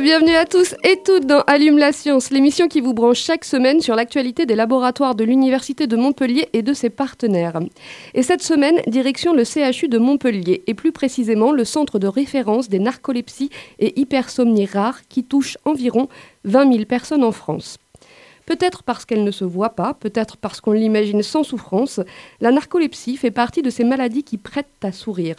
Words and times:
Bienvenue 0.00 0.34
à 0.34 0.46
tous 0.46 0.74
et 0.82 1.02
toutes 1.04 1.26
dans 1.26 1.42
Allume 1.46 1.76
la 1.76 1.92
science, 1.92 2.30
l'émission 2.30 2.68
qui 2.68 2.80
vous 2.80 2.94
branche 2.94 3.20
chaque 3.20 3.44
semaine 3.44 3.80
sur 3.80 3.94
l'actualité 3.94 4.46
des 4.46 4.54
laboratoires 4.54 5.14
de 5.14 5.24
l'Université 5.24 5.86
de 5.86 5.94
Montpellier 5.94 6.48
et 6.54 6.62
de 6.62 6.72
ses 6.72 6.88
partenaires. 6.88 7.60
Et 8.14 8.22
cette 8.22 8.42
semaine, 8.42 8.80
direction 8.86 9.34
le 9.34 9.44
CHU 9.44 9.88
de 9.88 9.98
Montpellier 9.98 10.62
et 10.66 10.72
plus 10.72 10.92
précisément 10.92 11.52
le 11.52 11.66
centre 11.66 11.98
de 11.98 12.06
référence 12.06 12.70
des 12.70 12.78
narcolepsies 12.78 13.50
et 13.78 14.00
hypersomnies 14.00 14.64
rares 14.64 15.06
qui 15.08 15.22
touche 15.22 15.58
environ 15.66 16.08
20 16.44 16.72
000 16.72 16.84
personnes 16.86 17.24
en 17.24 17.32
France. 17.32 17.76
Peut-être 18.50 18.82
parce 18.82 19.04
qu'elle 19.04 19.22
ne 19.22 19.30
se 19.30 19.44
voit 19.44 19.76
pas, 19.76 19.94
peut-être 19.94 20.36
parce 20.36 20.60
qu'on 20.60 20.72
l'imagine 20.72 21.22
sans 21.22 21.44
souffrance, 21.44 22.00
la 22.40 22.50
narcolepsie 22.50 23.16
fait 23.16 23.30
partie 23.30 23.62
de 23.62 23.70
ces 23.70 23.84
maladies 23.84 24.24
qui 24.24 24.38
prêtent 24.38 24.66
à 24.82 24.90
sourire. 24.90 25.36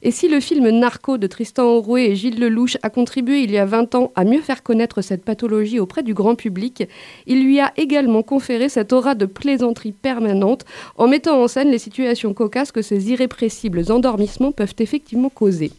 Et 0.00 0.10
si 0.10 0.26
le 0.26 0.40
film 0.40 0.66
Narco 0.70 1.18
de 1.18 1.26
Tristan 1.26 1.64
Oroué 1.64 2.06
et 2.06 2.16
Gilles 2.16 2.40
Lelouch 2.40 2.78
a 2.82 2.88
contribué 2.88 3.42
il 3.42 3.50
y 3.50 3.58
a 3.58 3.66
20 3.66 3.94
ans 3.94 4.10
à 4.14 4.24
mieux 4.24 4.40
faire 4.40 4.62
connaître 4.62 5.02
cette 5.02 5.22
pathologie 5.22 5.78
auprès 5.78 6.02
du 6.02 6.14
grand 6.14 6.34
public, 6.34 6.88
il 7.26 7.44
lui 7.44 7.60
a 7.60 7.74
également 7.76 8.22
conféré 8.22 8.70
cette 8.70 8.94
aura 8.94 9.14
de 9.14 9.26
plaisanterie 9.26 9.92
permanente 9.92 10.64
en 10.96 11.08
mettant 11.08 11.42
en 11.42 11.48
scène 11.48 11.70
les 11.70 11.78
situations 11.78 12.32
cocasses 12.32 12.72
que 12.72 12.80
ces 12.80 13.10
irrépressibles 13.10 13.92
endormissements 13.92 14.52
peuvent 14.52 14.76
effectivement 14.78 15.28
causer. 15.28 15.72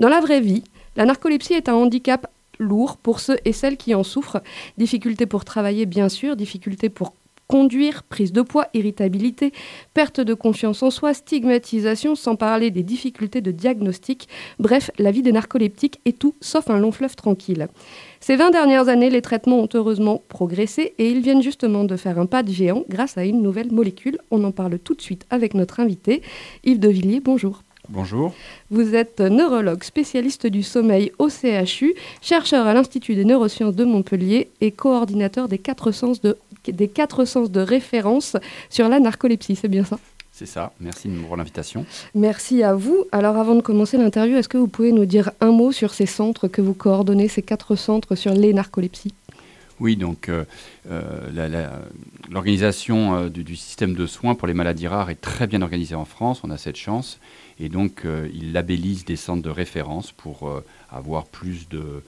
Dans 0.00 0.08
la 0.08 0.18
vraie 0.18 0.40
vie, 0.40 0.64
la 0.96 1.04
narcolepsie 1.04 1.54
est 1.54 1.68
un 1.68 1.74
handicap 1.74 2.28
lourd 2.58 2.96
pour 2.96 3.20
ceux 3.20 3.38
et 3.44 3.52
celles 3.52 3.76
qui 3.76 3.94
en 3.94 4.02
souffrent. 4.02 4.42
Difficultés 4.76 5.26
pour 5.26 5.44
travailler, 5.44 5.86
bien 5.86 6.08
sûr, 6.08 6.36
difficultés 6.36 6.88
pour 6.88 7.14
conduire, 7.48 8.02
prise 8.02 8.32
de 8.32 8.42
poids, 8.42 8.68
irritabilité, 8.74 9.52
perte 9.94 10.20
de 10.20 10.34
confiance 10.34 10.82
en 10.82 10.90
soi, 10.90 11.14
stigmatisation, 11.14 12.14
sans 12.14 12.36
parler 12.36 12.70
des 12.70 12.82
difficultés 12.82 13.40
de 13.40 13.50
diagnostic. 13.50 14.28
Bref, 14.58 14.90
la 14.98 15.10
vie 15.10 15.22
des 15.22 15.32
narcoleptiques 15.32 15.98
est 16.04 16.18
tout 16.18 16.34
sauf 16.40 16.68
un 16.70 16.78
long 16.78 16.92
fleuve 16.92 17.16
tranquille. 17.16 17.68
Ces 18.20 18.36
20 18.36 18.50
dernières 18.50 18.88
années, 18.88 19.10
les 19.10 19.22
traitements 19.22 19.60
ont 19.60 19.68
heureusement 19.74 20.22
progressé 20.28 20.94
et 20.98 21.10
ils 21.10 21.22
viennent 21.22 21.42
justement 21.42 21.84
de 21.84 21.96
faire 21.96 22.18
un 22.18 22.26
pas 22.26 22.42
de 22.42 22.52
géant 22.52 22.84
grâce 22.88 23.16
à 23.16 23.24
une 23.24 23.42
nouvelle 23.42 23.72
molécule. 23.72 24.18
On 24.30 24.44
en 24.44 24.52
parle 24.52 24.78
tout 24.78 24.94
de 24.94 25.02
suite 25.02 25.24
avec 25.30 25.54
notre 25.54 25.80
invité, 25.80 26.22
Yves 26.64 26.80
Devilliers. 26.80 27.20
Bonjour. 27.20 27.62
Bonjour. 27.90 28.34
Vous 28.70 28.94
êtes 28.94 29.20
neurologue 29.20 29.82
spécialiste 29.82 30.46
du 30.46 30.62
sommeil 30.62 31.10
au 31.18 31.30
CHU, 31.30 31.94
chercheur 32.20 32.66
à 32.66 32.74
l'Institut 32.74 33.14
des 33.14 33.24
neurosciences 33.24 33.74
de 33.74 33.84
Montpellier 33.84 34.50
et 34.60 34.72
coordinateur 34.72 35.48
des 35.48 35.56
quatre 35.56 35.90
sens 35.90 36.20
de, 36.20 36.36
des 36.66 36.88
quatre 36.88 37.24
sens 37.24 37.50
de 37.50 37.60
référence 37.60 38.36
sur 38.68 38.90
la 38.90 39.00
narcolepsie. 39.00 39.56
C'est 39.56 39.68
bien 39.68 39.84
ça? 39.84 39.98
C'est 40.32 40.46
ça. 40.46 40.72
Merci 40.80 41.08
pour 41.08 41.36
l'invitation. 41.36 41.86
Merci 42.14 42.62
à 42.62 42.74
vous. 42.74 43.06
Alors 43.10 43.38
avant 43.38 43.54
de 43.54 43.62
commencer 43.62 43.96
l'interview, 43.96 44.36
est-ce 44.36 44.50
que 44.50 44.58
vous 44.58 44.68
pouvez 44.68 44.92
nous 44.92 45.06
dire 45.06 45.30
un 45.40 45.50
mot 45.50 45.72
sur 45.72 45.94
ces 45.94 46.06
centres 46.06 46.46
que 46.46 46.60
vous 46.60 46.74
coordonnez, 46.74 47.26
ces 47.28 47.42
quatre 47.42 47.74
centres 47.74 48.14
sur 48.14 48.34
les 48.34 48.52
narcolepsies? 48.52 49.14
Oui, 49.80 49.96
donc 49.96 50.28
euh, 50.28 50.44
l'organisation 52.30 53.14
euh, 53.14 53.28
du, 53.28 53.56
système 53.56 53.94
de 53.94 54.06
soins 54.06 54.34
pour 54.34 54.48
les 54.48 54.54
maladies 54.54 54.88
rares 54.88 55.10
est 55.10 55.20
très 55.20 55.46
bien 55.46 55.62
organisée 55.62 55.94
en 55.94 56.04
France, 56.04 56.40
on 56.44 56.50
a 56.50 56.58
cette 56.58 56.76
chance, 56.76 57.18
et 57.60 57.68
donc 57.68 58.04
euh, 58.04 58.28
ils 58.34 58.52
labellisent 58.52 59.04
des 59.04 59.16
centres 59.16 59.42
de 59.42 59.50
référence 59.50 60.12
pour 60.12 60.48
euh, 60.48 60.64
avoir 60.90 61.26
plus 61.26 61.68
de, 61.68 62.02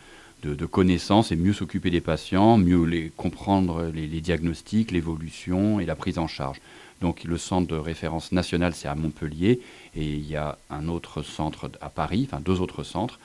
connaissances 0.70 1.32
et 1.32 1.36
mieux 1.36 1.52
s'occuper 1.52 1.90
des 1.90 2.00
patients, 2.00 2.56
mieux 2.56 2.84
les 2.84 3.12
comprendre 3.16 3.90
les, 3.94 4.06
les 4.06 4.20
diagnostics, 4.20 4.90
l'évolution 4.90 5.80
et 5.80 5.86
la 5.86 5.96
prise 5.96 6.18
en 6.18 6.26
charge. 6.26 6.60
Donc 7.00 7.24
le 7.24 7.38
centre 7.38 7.66
de 7.66 7.76
référence 7.76 8.32
national, 8.32 8.74
c'est 8.74 8.88
à 8.88 8.94
Montpellier, 8.94 9.60
et 9.94 10.04
il 10.04 10.26
y 10.28 10.36
a 10.36 10.58
un 10.70 10.88
autre 10.88 11.22
centre 11.22 11.70
à 11.80 11.88
Paris, 11.88 12.28
enfin 12.30 12.40
deux 12.40 12.60
autres 12.60 12.82
centres, 12.84 13.18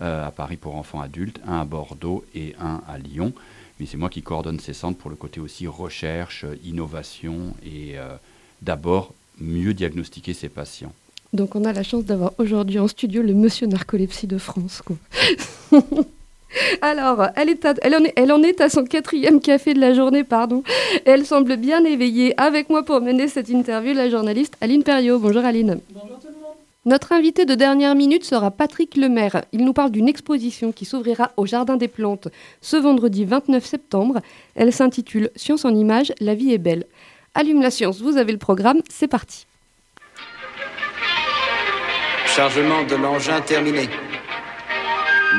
euh, 0.00 0.26
à 0.26 0.30
Paris 0.30 0.56
pour 0.56 0.76
enfants 0.76 1.02
adultes, 1.02 1.38
un 1.46 1.60
à 1.60 1.64
Bordeaux 1.66 2.24
et 2.34 2.54
un 2.58 2.80
à 2.88 2.96
Lyon. 2.96 3.34
C'est 3.86 3.96
moi 3.96 4.08
qui 4.08 4.22
coordonne 4.22 4.60
ces 4.60 4.72
centres 4.72 4.98
pour 4.98 5.10
le 5.10 5.16
côté 5.16 5.40
aussi 5.40 5.66
recherche, 5.66 6.44
innovation 6.64 7.54
et 7.64 7.98
euh, 7.98 8.16
d'abord 8.60 9.12
mieux 9.38 9.74
diagnostiquer 9.74 10.34
ces 10.34 10.48
patients. 10.48 10.92
Donc 11.32 11.56
on 11.56 11.64
a 11.64 11.72
la 11.72 11.82
chance 11.82 12.04
d'avoir 12.04 12.32
aujourd'hui 12.38 12.78
en 12.78 12.88
studio 12.88 13.22
le 13.22 13.34
monsieur 13.34 13.66
narcolepsie 13.66 14.26
de 14.26 14.38
France. 14.38 14.82
Alors, 16.82 17.28
elle, 17.36 17.48
est 17.48 17.64
à, 17.64 17.74
elle, 17.80 17.94
en 17.94 18.04
est, 18.04 18.12
elle, 18.14 18.32
en 18.32 18.42
est, 18.42 18.60
à 18.60 18.68
son 18.68 18.84
quatrième 18.84 19.40
café 19.40 19.72
de 19.72 19.80
la 19.80 19.94
journée, 19.94 20.22
pardon. 20.22 20.62
Elle 21.06 21.24
semble 21.24 21.56
bien 21.56 21.82
éveillée. 21.84 22.38
Avec 22.38 22.68
moi 22.68 22.82
pour 22.82 23.00
mener 23.00 23.28
cette 23.28 23.48
interview, 23.48 23.94
la 23.94 24.10
journaliste 24.10 24.56
Aline 24.60 24.82
Perriot. 24.82 25.18
Bonjour 25.18 25.44
Aline. 25.44 25.80
Bonjour 25.94 26.18
tout 26.18 26.26
le 26.26 26.34
monde. 26.34 26.56
Notre 26.84 27.12
invité 27.12 27.44
de 27.44 27.54
dernière 27.54 27.94
minute 27.94 28.24
sera 28.24 28.50
Patrick 28.50 28.96
Lemaire. 28.96 29.44
Il 29.52 29.64
nous 29.64 29.72
parle 29.72 29.92
d'une 29.92 30.08
exposition 30.08 30.72
qui 30.72 30.84
s'ouvrira 30.84 31.30
au 31.36 31.46
Jardin 31.46 31.76
des 31.76 31.86
Plantes 31.86 32.26
ce 32.60 32.76
vendredi 32.76 33.24
29 33.24 33.64
septembre. 33.64 34.20
Elle 34.56 34.72
s'intitule 34.72 35.30
Science 35.36 35.64
en 35.64 35.72
images, 35.76 36.12
la 36.18 36.34
vie 36.34 36.52
est 36.52 36.58
belle. 36.58 36.86
Allume 37.36 37.62
la 37.62 37.70
science, 37.70 38.00
vous 38.00 38.16
avez 38.16 38.32
le 38.32 38.38
programme, 38.38 38.80
c'est 38.90 39.06
parti. 39.06 39.46
Chargement 42.26 42.82
de 42.82 42.96
l'engin 42.96 43.40
terminé. 43.42 43.88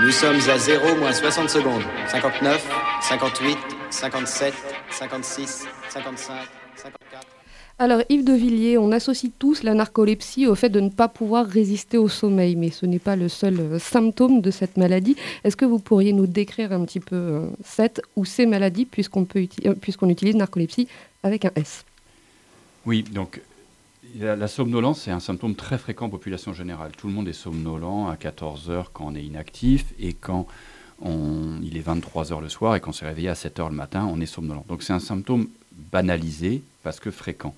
Nous 0.02 0.12
sommes 0.12 0.40
à 0.50 0.58
0 0.58 0.96
moins 0.96 1.12
60 1.12 1.50
secondes. 1.50 1.84
59, 2.08 2.66
58, 3.02 3.58
57, 3.90 4.54
56, 4.92 5.68
55, 5.90 6.36
54. 6.78 7.43
Alors 7.80 8.02
Yves 8.08 8.24
de 8.24 8.34
Villiers, 8.34 8.78
on 8.78 8.92
associe 8.92 9.32
tous 9.40 9.64
la 9.64 9.74
narcolepsie 9.74 10.46
au 10.46 10.54
fait 10.54 10.70
de 10.70 10.80
ne 10.80 10.90
pas 10.90 11.08
pouvoir 11.08 11.48
résister 11.48 11.98
au 11.98 12.08
sommeil, 12.08 12.56
mais 12.56 12.70
ce 12.70 12.86
n'est 12.86 13.00
pas 13.00 13.16
le 13.16 13.28
seul 13.30 13.60
euh, 13.60 13.80
symptôme 13.80 14.42
de 14.42 14.52
cette 14.52 14.78
maladie. 14.78 15.16
Est-ce 15.44 15.56
que 15.56 15.66
vous 15.66 15.80
pourriez 15.80 16.14
nous 16.14 16.28
décrire 16.28 16.72
un 16.72 16.86
petit 16.86 17.00
peu 17.00 17.16
euh, 17.16 17.48
cette 17.66 18.00
ou 18.16 18.26
ces 18.26 18.46
maladies, 18.46 18.86
puisqu'on 18.86 19.28
euh, 19.36 19.74
puisqu'on 19.74 20.10
utilise 20.10 20.36
narcolepsie 20.36 20.88
avec 21.24 21.46
un 21.46 21.52
S? 21.56 21.84
Oui, 22.86 23.02
donc 23.02 23.42
la, 24.20 24.48
somnolence, 24.48 25.02
c'est 25.02 25.12
un 25.12 25.20
symptôme 25.20 25.56
très 25.56 25.80
fréquent 25.80 26.06
en 26.06 26.10
population 26.10 26.54
générale. 26.54 26.92
Tout 26.96 27.08
le 27.08 27.14
monde 27.14 27.28
est 27.28 27.34
somnolent 27.34 28.08
à 28.08 28.18
14 28.18 28.70
heures 28.70 28.92
quand 28.92 29.08
on 29.08 29.16
est 29.16 29.24
inactif 29.24 29.86
et 30.00 30.14
quand 30.14 30.46
il 31.04 31.76
est 31.76 31.82
23 31.82 32.32
heures 32.32 32.42
le 32.42 32.50
soir 32.50 32.76
et 32.76 32.80
qu'on 32.80 32.94
s'est 32.94 33.06
réveillé 33.06 33.30
à 33.30 33.36
7 33.36 33.60
heures 33.60 33.70
le 33.70 33.76
matin, 33.76 34.08
on 34.10 34.22
est 34.22 34.26
somnolent. 34.26 34.64
Donc 34.70 34.84
c'est 34.84 34.94
un 34.94 35.00
symptôme 35.00 35.48
banalisé 35.92 36.62
parce 36.84 37.00
que 37.00 37.12
fréquent. 37.12 37.56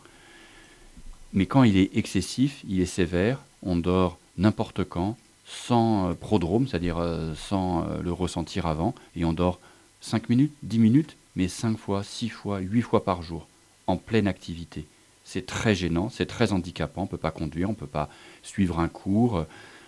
Mais 1.33 1.45
quand 1.45 1.63
il 1.63 1.77
est 1.77 1.95
excessif, 1.97 2.63
il 2.67 2.79
est 2.79 2.85
sévère, 2.85 3.43
on 3.61 3.75
dort 3.75 4.17
n'importe 4.37 4.83
quand, 4.83 5.17
sans 5.45 6.09
euh, 6.09 6.13
prodrome, 6.13 6.67
c'est-à-dire 6.67 6.97
euh, 6.97 7.33
sans 7.35 7.83
euh, 7.83 8.01
le 8.01 8.11
ressentir 8.11 8.65
avant, 8.65 8.95
et 9.15 9.25
on 9.25 9.33
dort 9.33 9.59
5 10.01 10.29
minutes, 10.29 10.53
10 10.63 10.79
minutes, 10.79 11.17
mais 11.35 11.47
5 11.47 11.77
fois, 11.77 12.03
6 12.03 12.29
fois, 12.29 12.59
8 12.59 12.81
fois 12.81 13.03
par 13.03 13.21
jour, 13.21 13.47
en 13.87 13.97
pleine 13.97 14.27
activité 14.27 14.85
c'est 15.27 15.47
très 15.47 15.73
gênant, 15.73 16.09
c'est 16.09 16.28
très 16.28 16.53
handicapant, 16.53 17.01
on 17.01 17.05
ne 17.05 17.09
peut 17.09 17.17
pas 17.17 17.31
conduire, 17.31 17.67
on 17.67 17.71
ne 17.71 17.78
peut 17.78 17.87
pas 17.87 18.09
suivre 18.43 18.79
un 18.79 18.87
cours. 18.87 19.43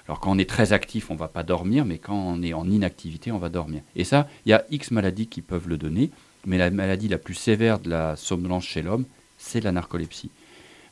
Alors 0.07 0.19
quand 0.19 0.31
on 0.31 0.37
est 0.39 0.49
très 0.49 0.73
actif, 0.73 1.11
on 1.11 1.13
ne 1.13 1.19
va 1.19 1.27
pas 1.27 1.43
dormir, 1.43 1.85
mais 1.85 1.99
quand 1.99 2.15
on 2.15 2.41
est 2.41 2.53
en 2.53 2.67
inactivité, 2.67 3.31
on 3.31 3.37
va 3.37 3.49
dormir. 3.49 3.83
Et 3.95 4.03
ça, 4.03 4.27
il 4.45 4.49
y 4.49 4.53
a 4.53 4.65
X 4.71 4.89
maladies 4.89 5.27
qui 5.27 5.41
peuvent 5.41 5.69
le 5.69 5.77
donner, 5.77 6.09
mais 6.47 6.57
la 6.57 6.71
maladie 6.71 7.07
la 7.07 7.19
plus 7.19 7.35
sévère 7.35 7.77
de 7.79 7.89
la 7.89 8.15
somnolence 8.15 8.65
chez 8.65 8.81
l'homme, 8.81 9.05
c'est 9.37 9.61
la 9.61 9.71
narcolepsie. 9.71 10.31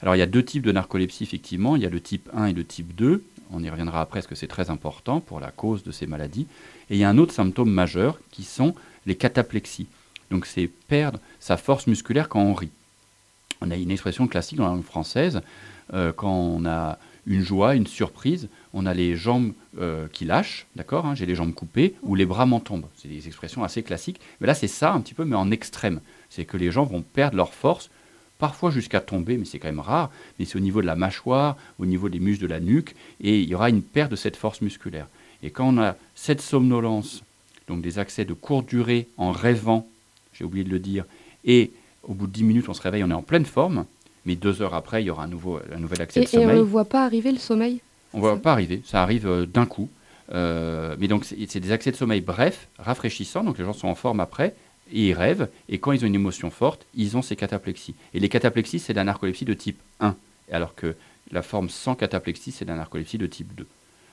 Alors 0.01 0.15
il 0.15 0.19
y 0.19 0.23
a 0.23 0.27
deux 0.27 0.43
types 0.43 0.63
de 0.63 0.71
narcolepsie, 0.71 1.23
effectivement, 1.23 1.75
il 1.75 1.81
y 1.81 1.85
a 1.85 1.89
le 1.89 2.01
type 2.01 2.29
1 2.33 2.47
et 2.47 2.53
le 2.53 2.65
type 2.65 2.95
2, 2.95 3.23
on 3.51 3.63
y 3.63 3.69
reviendra 3.69 4.01
après 4.01 4.19
parce 4.19 4.27
que 4.27 4.35
c'est 4.35 4.47
très 4.47 4.69
important 4.69 5.19
pour 5.21 5.39
la 5.39 5.51
cause 5.51 5.83
de 5.83 5.91
ces 5.91 6.07
maladies, 6.07 6.47
et 6.89 6.95
il 6.95 6.97
y 6.97 7.03
a 7.03 7.09
un 7.09 7.17
autre 7.17 7.33
symptôme 7.33 7.71
majeur 7.71 8.19
qui 8.31 8.43
sont 8.43 8.75
les 9.05 9.15
cataplexies. 9.15 9.87
Donc 10.31 10.45
c'est 10.45 10.67
perdre 10.87 11.19
sa 11.39 11.57
force 11.57 11.87
musculaire 11.87 12.29
quand 12.29 12.41
on 12.41 12.53
rit 12.53 12.71
on 13.61 13.71
a 13.71 13.75
une 13.75 13.91
expression 13.91 14.27
classique 14.27 14.57
dans 14.57 14.65
la 14.65 14.71
langue 14.71 14.83
française, 14.83 15.41
euh, 15.93 16.11
quand 16.13 16.31
on 16.31 16.65
a 16.65 16.97
une 17.25 17.41
joie, 17.41 17.75
une 17.75 17.87
surprise, 17.87 18.49
on 18.73 18.85
a 18.85 18.93
les 18.93 19.15
jambes 19.15 19.53
euh, 19.79 20.07
qui 20.11 20.25
lâchent, 20.25 20.67
d'accord 20.75 21.05
hein, 21.05 21.15
J'ai 21.15 21.25
les 21.25 21.35
jambes 21.35 21.53
coupées 21.53 21.95
ou 22.03 22.15
les 22.15 22.25
bras 22.25 22.45
m'en 22.45 22.59
tombent. 22.59 22.87
C'est 22.95 23.07
des 23.07 23.27
expressions 23.27 23.63
assez 23.63 23.81
classiques. 23.81 24.19
Mais 24.39 24.47
là, 24.47 24.53
c'est 24.53 24.67
ça 24.67 24.93
un 24.93 25.01
petit 25.01 25.13
peu, 25.13 25.25
mais 25.25 25.35
en 25.35 25.49
extrême. 25.51 26.01
C'est 26.29 26.45
que 26.45 26.57
les 26.57 26.71
gens 26.71 26.85
vont 26.85 27.01
perdre 27.01 27.37
leur 27.37 27.53
force, 27.53 27.89
parfois 28.37 28.71
jusqu'à 28.71 28.99
tomber, 28.99 29.37
mais 29.37 29.45
c'est 29.45 29.59
quand 29.59 29.67
même 29.67 29.79
rare. 29.79 30.11
Mais 30.39 30.45
c'est 30.45 30.57
au 30.57 30.61
niveau 30.61 30.81
de 30.81 30.87
la 30.87 30.95
mâchoire, 30.95 31.55
au 31.79 31.85
niveau 31.85 32.09
des 32.09 32.19
muscles 32.19 32.43
de 32.43 32.47
la 32.49 32.59
nuque, 32.59 32.95
et 33.21 33.39
il 33.41 33.47
y 33.49 33.55
aura 33.55 33.69
une 33.69 33.81
perte 33.81 34.11
de 34.11 34.15
cette 34.15 34.35
force 34.35 34.61
musculaire. 34.61 35.07
Et 35.43 35.49
quand 35.51 35.67
on 35.67 35.77
a 35.81 35.95
cette 36.15 36.41
somnolence, 36.41 37.23
donc 37.67 37.81
des 37.81 37.99
accès 37.99 38.25
de 38.25 38.33
courte 38.33 38.67
durée 38.67 39.07
en 39.17 39.31
rêvant, 39.31 39.87
j'ai 40.33 40.43
oublié 40.45 40.63
de 40.63 40.69
le 40.69 40.79
dire, 40.79 41.05
et 41.45 41.71
au 42.03 42.13
bout 42.13 42.27
de 42.27 42.31
10 42.31 42.43
minutes, 42.43 42.69
on 42.69 42.73
se 42.73 42.81
réveille, 42.81 43.03
on 43.03 43.09
est 43.09 43.13
en 43.13 43.21
pleine 43.21 43.45
forme, 43.45 43.85
mais 44.25 44.35
deux 44.35 44.61
heures 44.61 44.73
après, 44.73 45.03
il 45.03 45.05
y 45.05 45.09
aura 45.09 45.23
un, 45.23 45.27
nouveau, 45.27 45.59
un 45.73 45.79
nouvel 45.79 46.01
accès 46.01 46.21
Et, 46.21 46.23
de 46.25 46.29
et 46.29 46.37
on 46.37 46.41
sommeil. 46.41 46.57
ne 46.57 46.61
voit 46.63 46.85
pas 46.85 47.03
arriver 47.05 47.31
le 47.31 47.37
sommeil? 47.37 47.81
On 48.13 48.17
ne 48.17 48.21
voit 48.21 48.37
pas 48.37 48.51
arriver, 48.51 48.81
ça 48.85 49.01
arrive 49.03 49.27
euh, 49.27 49.45
d'un 49.45 49.65
coup. 49.65 49.89
Euh, 50.33 50.95
mais 50.99 51.07
donc, 51.07 51.25
c'est 51.25 51.59
des 51.59 51.71
accès 51.71 51.91
de 51.91 51.95
sommeil 51.95 52.21
brefs, 52.21 52.67
rafraîchissants, 52.79 53.43
donc 53.43 53.57
les 53.57 53.65
gens 53.65 53.73
sont 53.73 53.87
en 53.87 53.95
forme 53.95 54.19
après, 54.19 54.55
et 54.91 55.07
ils 55.09 55.13
rêvent, 55.13 55.49
et 55.69 55.79
quand 55.79 55.91
ils 55.91 56.03
ont 56.03 56.07
une 56.07 56.15
émotion 56.15 56.49
forte, 56.51 56.85
ils 56.93 57.17
ont 57.17 57.21
ces 57.21 57.35
cataplexies. 57.35 57.95
Et 58.13 58.19
les 58.19 58.29
cataplexies, 58.29 58.79
c'est 58.79 58.93
de 58.93 58.97
la 58.97 59.03
narcolepsie 59.03 59.45
de 59.45 59.53
type 59.53 59.79
1, 59.99 60.15
alors 60.51 60.75
que 60.75 60.95
la 61.31 61.41
forme 61.41 61.69
sans 61.69 61.95
cataplexie, 61.95 62.51
c'est 62.51 62.65
de 62.65 62.69
la 62.69 62.77
narcolepsie 62.77 63.17
de 63.17 63.27
type 63.27 63.55
2. 63.55 63.65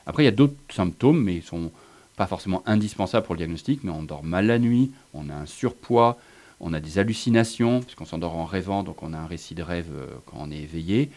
Après, 0.07 0.23
il 0.23 0.27
y 0.27 0.29
a 0.29 0.33
d'autres 0.33 0.55
symptômes, 0.71 1.23
mais 1.23 1.37
ils 1.37 1.43
sont 1.43 1.71
pas 2.17 2.27
forcément 2.27 2.63
indispensables 2.67 3.25
pour 3.25 3.35
le 3.35 3.39
diagnostic, 3.39 3.85
mais 3.85 3.91
on 3.91 4.03
dort 4.03 4.25
mal 4.25 4.47
la 4.47 4.59
nuit, 4.59 4.93
on 5.15 5.29
a 5.29 5.35
un 5.35 5.47
surpoids, 5.47 6.19
on 6.61 6.73
a 6.73 6.81
des 6.81 6.99
hallucinations, 6.99 7.81
puisqu'on 7.81 8.05
s'endort 8.05 8.37
en 8.37 8.45
rêvant, 8.45 8.83
donc 8.83 9.03
on 9.03 9.13
a 9.13 9.19
un 9.19 9.27
récit 9.27 9.55
de 9.55 9.63
rêve 9.63 9.91
euh, 9.93 10.07
quand 10.27 10.39
on 10.41 10.51
est 10.51 10.59
éveillé. 10.59 11.11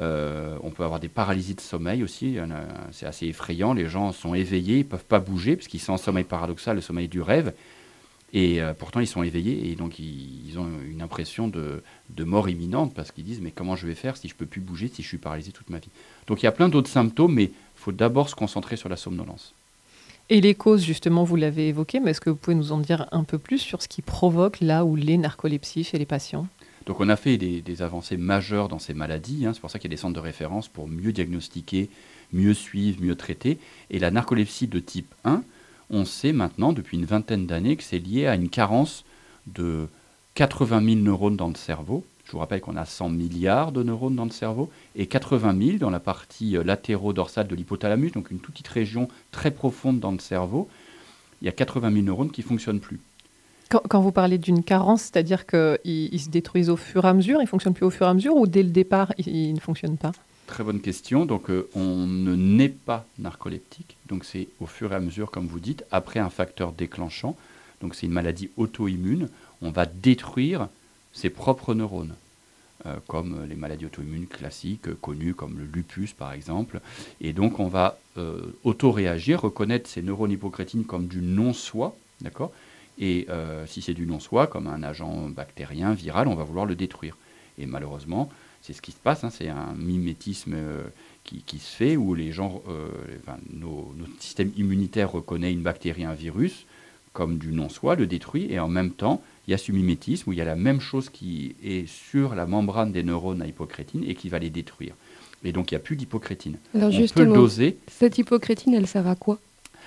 Euh, 0.00 0.56
on 0.62 0.70
peut 0.70 0.84
avoir 0.84 1.00
des 1.00 1.08
paralysies 1.08 1.54
de 1.54 1.60
sommeil 1.60 2.02
aussi, 2.02 2.38
c'est 2.92 3.04
assez 3.04 3.26
effrayant. 3.26 3.74
Les 3.74 3.86
gens 3.86 4.12
sont 4.12 4.34
éveillés, 4.34 4.76
ils 4.76 4.84
ne 4.84 4.88
peuvent 4.88 5.04
pas 5.04 5.18
bouger, 5.18 5.54
parce 5.54 5.68
qu'ils 5.68 5.80
sont 5.80 5.92
en 5.92 5.98
sommeil 5.98 6.24
paradoxal, 6.24 6.76
le 6.76 6.82
sommeil 6.82 7.08
du 7.08 7.20
rêve. 7.20 7.52
Et 8.34 8.62
euh, 8.62 8.72
pourtant, 8.72 9.00
ils 9.00 9.06
sont 9.06 9.22
éveillés 9.22 9.70
et 9.70 9.74
donc 9.74 9.98
ils, 9.98 10.48
ils 10.48 10.58
ont 10.58 10.66
une 10.88 11.02
impression 11.02 11.48
de, 11.48 11.82
de 12.10 12.24
mort 12.24 12.48
imminente 12.48 12.94
parce 12.94 13.12
qu'ils 13.12 13.24
disent 13.24 13.40
Mais 13.42 13.50
comment 13.50 13.76
je 13.76 13.86
vais 13.86 13.94
faire 13.94 14.16
si 14.16 14.26
je 14.28 14.34
ne 14.34 14.38
peux 14.38 14.46
plus 14.46 14.60
bouger, 14.62 14.88
si 14.88 15.02
je 15.02 15.08
suis 15.08 15.18
paralysé 15.18 15.52
toute 15.52 15.68
ma 15.68 15.78
vie? 15.78 15.90
Donc 16.26 16.42
il 16.42 16.46
y 16.46 16.48
a 16.48 16.52
plein 16.52 16.68
d'autres 16.70 16.88
symptômes, 16.90 17.34
mais 17.34 17.44
il 17.44 17.50
faut 17.74 17.92
d'abord 17.92 18.28
se 18.30 18.34
concentrer 18.34 18.76
sur 18.76 18.88
la 18.88 18.96
somnolence. 18.96 19.54
Et 20.30 20.40
les 20.40 20.54
causes, 20.54 20.82
justement, 20.82 21.24
vous 21.24 21.36
l'avez 21.36 21.68
évoqué, 21.68 22.00
mais 22.00 22.12
est-ce 22.12 22.20
que 22.22 22.30
vous 22.30 22.36
pouvez 22.36 22.54
nous 22.56 22.72
en 22.72 22.78
dire 22.78 23.06
un 23.12 23.24
peu 23.24 23.36
plus 23.38 23.58
sur 23.58 23.82
ce 23.82 23.88
qui 23.88 24.00
provoque 24.00 24.60
là 24.60 24.84
ou 24.84 24.96
les 24.96 25.18
narcolepsies 25.18 25.84
chez 25.84 25.98
les 25.98 26.06
patients? 26.06 26.46
Donc 26.86 27.00
on 27.00 27.08
a 27.10 27.16
fait 27.16 27.36
des, 27.36 27.60
des 27.60 27.82
avancées 27.82 28.16
majeures 28.16 28.68
dans 28.68 28.78
ces 28.78 28.94
maladies. 28.94 29.44
hein. 29.44 29.52
C'est 29.52 29.60
pour 29.60 29.70
ça 29.70 29.78
qu'il 29.78 29.90
y 29.90 29.92
a 29.92 29.96
des 29.96 30.00
centres 30.00 30.14
de 30.14 30.20
référence 30.20 30.68
pour 30.68 30.88
mieux 30.88 31.12
diagnostiquer, 31.12 31.90
mieux 32.32 32.54
suivre, 32.54 33.02
mieux 33.02 33.14
traiter. 33.14 33.58
Et 33.90 33.98
la 33.98 34.10
narcolepsie 34.10 34.68
de 34.68 34.78
type 34.78 35.12
1, 35.24 35.42
on 35.92 36.04
sait 36.06 36.32
maintenant 36.32 36.72
depuis 36.72 36.96
une 36.96 37.04
vingtaine 37.04 37.46
d'années 37.46 37.76
que 37.76 37.82
c'est 37.82 37.98
lié 37.98 38.26
à 38.26 38.34
une 38.34 38.48
carence 38.48 39.04
de 39.46 39.86
80 40.34 40.82
000 40.82 40.96
neurones 40.96 41.36
dans 41.36 41.48
le 41.48 41.54
cerveau. 41.54 42.04
Je 42.24 42.32
vous 42.32 42.38
rappelle 42.38 42.62
qu'on 42.62 42.76
a 42.76 42.86
100 42.86 43.10
milliards 43.10 43.72
de 43.72 43.82
neurones 43.82 44.16
dans 44.16 44.24
le 44.24 44.30
cerveau 44.30 44.70
et 44.96 45.06
80 45.06 45.54
000 45.58 45.76
dans 45.78 45.90
la 45.90 46.00
partie 46.00 46.56
euh, 46.56 46.64
latéro-dorsale 46.64 47.46
de 47.46 47.54
l'hypothalamus, 47.54 48.12
donc 48.12 48.30
une 48.30 48.38
toute 48.38 48.54
petite 48.54 48.68
région 48.68 49.08
très 49.32 49.50
profonde 49.50 50.00
dans 50.00 50.12
le 50.12 50.18
cerveau. 50.18 50.68
Il 51.42 51.44
y 51.44 51.48
a 51.48 51.52
80 51.52 51.92
000 51.92 52.04
neurones 52.04 52.30
qui 52.30 52.40
ne 52.40 52.46
fonctionnent 52.46 52.80
plus. 52.80 53.00
quand, 53.68 54.00
vous 54.00 54.12
parlez 54.12 54.38
d'une 54.38 54.62
carence, 54.62 55.02
c'est-à-dire 55.02 55.46
qu'ils 55.46 55.78
ils 55.84 56.20
se 56.20 56.30
détruisent 56.30 56.70
au 56.70 56.76
fur 56.76 57.04
et 57.04 57.08
à 57.08 57.12
mesure, 57.12 57.40
ils 57.40 57.44
ne 57.44 57.48
fonctionnent 57.48 57.74
plus 57.74 57.84
au 57.84 57.90
fur 57.90 58.06
et 58.06 58.10
à 58.10 58.14
mesure, 58.14 58.36
ou 58.36 58.46
dès 58.46 58.62
le 58.62 58.70
départ, 58.70 59.12
ils 59.18 59.52
ne 59.52 59.60
fonctionnent 59.60 59.98
pas? 59.98 60.12
Très 60.46 60.64
bonne 60.64 60.80
question. 60.80 61.24
Donc, 61.24 61.50
euh, 61.50 61.68
on 61.74 62.06
ne 62.06 62.34
naît 62.34 62.68
pas 62.68 63.06
narcoleptique. 63.18 63.96
Donc, 64.08 64.24
c'est 64.24 64.48
au 64.60 64.66
fur 64.66 64.92
et 64.92 64.96
à 64.96 65.00
mesure, 65.00 65.30
comme 65.30 65.46
vous 65.46 65.60
dites, 65.60 65.84
après 65.90 66.20
un 66.20 66.30
facteur 66.30 66.72
déclenchant. 66.72 67.36
Donc, 67.80 67.94
c'est 67.94 68.06
une 68.06 68.12
maladie 68.12 68.50
auto-immune. 68.56 69.28
On 69.62 69.70
va 69.70 69.86
détruire 69.86 70.68
ses 71.12 71.30
propres 71.30 71.74
neurones, 71.74 72.14
euh, 72.86 72.96
comme 73.06 73.46
les 73.48 73.54
maladies 73.54 73.86
auto-immunes 73.86 74.26
classiques, 74.26 74.88
euh, 74.88 74.98
connues 75.00 75.34
comme 75.34 75.58
le 75.58 75.64
lupus, 75.64 76.12
par 76.12 76.32
exemple. 76.32 76.80
Et 77.20 77.32
donc, 77.32 77.58
on 77.60 77.68
va 77.68 77.98
auto-réagir, 78.64 79.40
reconnaître 79.40 79.88
ces 79.88 80.02
neurones 80.02 80.32
hypocrétines 80.32 80.84
comme 80.84 81.06
du 81.06 81.22
non-soi, 81.22 81.96
d'accord? 82.20 82.52
Et 82.98 83.26
si 83.66 83.80
c'est 83.80 83.94
du 83.94 84.04
non-soi, 84.04 84.48
comme 84.48 84.66
un 84.66 84.82
agent 84.82 85.30
bactérien, 85.30 85.94
viral, 85.94 86.28
on 86.28 86.34
va 86.34 86.44
vouloir 86.44 86.66
le 86.66 86.74
détruire. 86.74 87.16
Et 87.56 87.64
malheureusement, 87.64 88.28
c'est 88.62 88.72
ce 88.72 88.82
qui 88.82 88.92
se 88.92 88.96
passe, 89.02 89.24
hein, 89.24 89.30
c'est 89.30 89.48
un 89.48 89.74
mimétisme 89.76 90.54
euh, 90.54 90.82
qui, 91.24 91.42
qui 91.42 91.58
se 91.58 91.74
fait 91.76 91.96
où 91.96 92.14
les 92.14 92.32
gens, 92.32 92.62
euh, 92.68 92.88
enfin, 93.22 93.36
nos- 93.52 93.92
notre 93.98 94.20
système 94.22 94.52
immunitaire 94.56 95.10
reconnaît 95.12 95.52
une 95.52 95.62
bactérie, 95.62 96.04
un 96.04 96.14
virus, 96.14 96.64
comme 97.12 97.36
du 97.38 97.52
non-soi, 97.52 97.94
le 97.96 98.06
détruit, 98.06 98.46
et 98.50 98.58
en 98.58 98.68
même 98.68 98.90
temps, 98.90 99.22
il 99.46 99.50
y 99.50 99.54
a 99.54 99.58
ce 99.58 99.72
mimétisme 99.72 100.30
où 100.30 100.32
il 100.32 100.38
y 100.38 100.42
a 100.42 100.44
la 100.46 100.56
même 100.56 100.80
chose 100.80 101.10
qui 101.10 101.54
est 101.62 101.86
sur 101.88 102.34
la 102.34 102.46
membrane 102.46 102.92
des 102.92 103.02
neurones 103.02 103.42
à 103.42 103.46
hypocrétine 103.46 104.04
et 104.06 104.14
qui 104.14 104.28
va 104.28 104.38
les 104.38 104.48
détruire. 104.50 104.94
Et 105.44 105.52
donc, 105.52 105.70
il 105.70 105.74
n'y 105.74 105.76
a 105.76 105.80
plus 105.80 105.96
d'hypocrétine. 105.96 106.56
Alors 106.74 106.88
On 106.88 106.92
peut 106.92 106.96
justement, 107.02 107.34
doser 107.34 107.76
cette 107.88 108.16
hypocrétine, 108.16 108.74
elle 108.74 108.86
sert 108.86 109.06
à 109.08 109.16
quoi? 109.16 109.38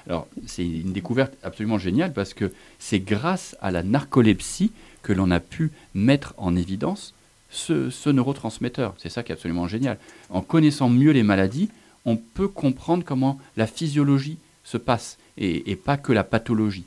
Alors, 0.08 0.28
c'est 0.46 0.68
une 0.68 0.92
découverte 0.94 1.34
absolument 1.42 1.80
géniale 1.80 2.14
parce 2.14 2.34
que 2.36 2.52
c'est 2.78 3.00
grâce 3.00 3.56
à 3.62 3.72
la 3.72 3.82
narcolepsie 3.82 4.72
que 5.02 5.14
l'on 5.14 5.32
a 5.32 5.40
pu 5.40 5.72
mettre 5.96 6.36
en 6.38 6.56
évidence 6.56 7.15
ce, 7.56 8.10
neurotransmetteur. 8.10 8.94
C'est 8.98 9.10
ça 9.10 9.24
qui 9.24 9.32
est 9.32 9.36
absolument 9.36 9.68
génial. 9.68 9.98
En 10.30 10.42
connaissant 10.42 10.90
mieux 10.90 11.12
les 11.12 11.24
maladies, 11.24 11.70
on 12.06 12.18
peut 12.18 12.48
comprendre 12.48 13.04
comment 13.04 13.40
la 13.58 13.68
physiologie 13.68 14.38
se 14.64 14.78
passe 14.78 15.18
et, 15.38 15.72
et 15.72 15.76
pas 15.76 15.98
que 15.98 16.14
la 16.14 16.24
pathologie. 16.24 16.86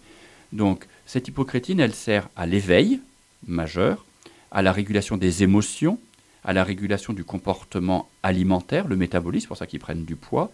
Donc, 0.53 0.87
cette 1.06 1.29
hypocrétine, 1.29 1.81
elle 1.81 1.94
sert 1.94 2.29
à 2.37 2.47
l'éveil 2.47 3.00
majeur, 3.47 4.05
à 4.50 4.62
la 4.62 4.73
régulation 4.73 5.17
des 5.17 5.43
émotions, 5.43 5.99
à 6.44 6.53
la 6.53 6.65
régulation 6.65 7.12
du 7.12 7.25
comportement 7.25 8.09
alimentaire, 8.23 8.88
le 8.88 8.97
métabolisme, 8.97 9.49
pour 9.49 9.56
ça 9.56 9.67
qu'ils 9.67 9.81
prennent 9.81 10.05
du 10.05 10.17
poids. 10.17 10.50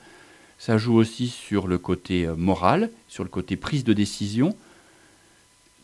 Ça 0.59 0.79
joue 0.79 0.95
aussi 0.95 1.29
sur 1.29 1.67
le 1.67 1.79
côté 1.79 2.27
euh, 2.27 2.37
moral, 2.37 2.91
sur 3.09 3.25
le 3.25 3.31
côté 3.31 3.57
prise 3.57 3.85
de 3.85 3.93
décision. 3.93 4.57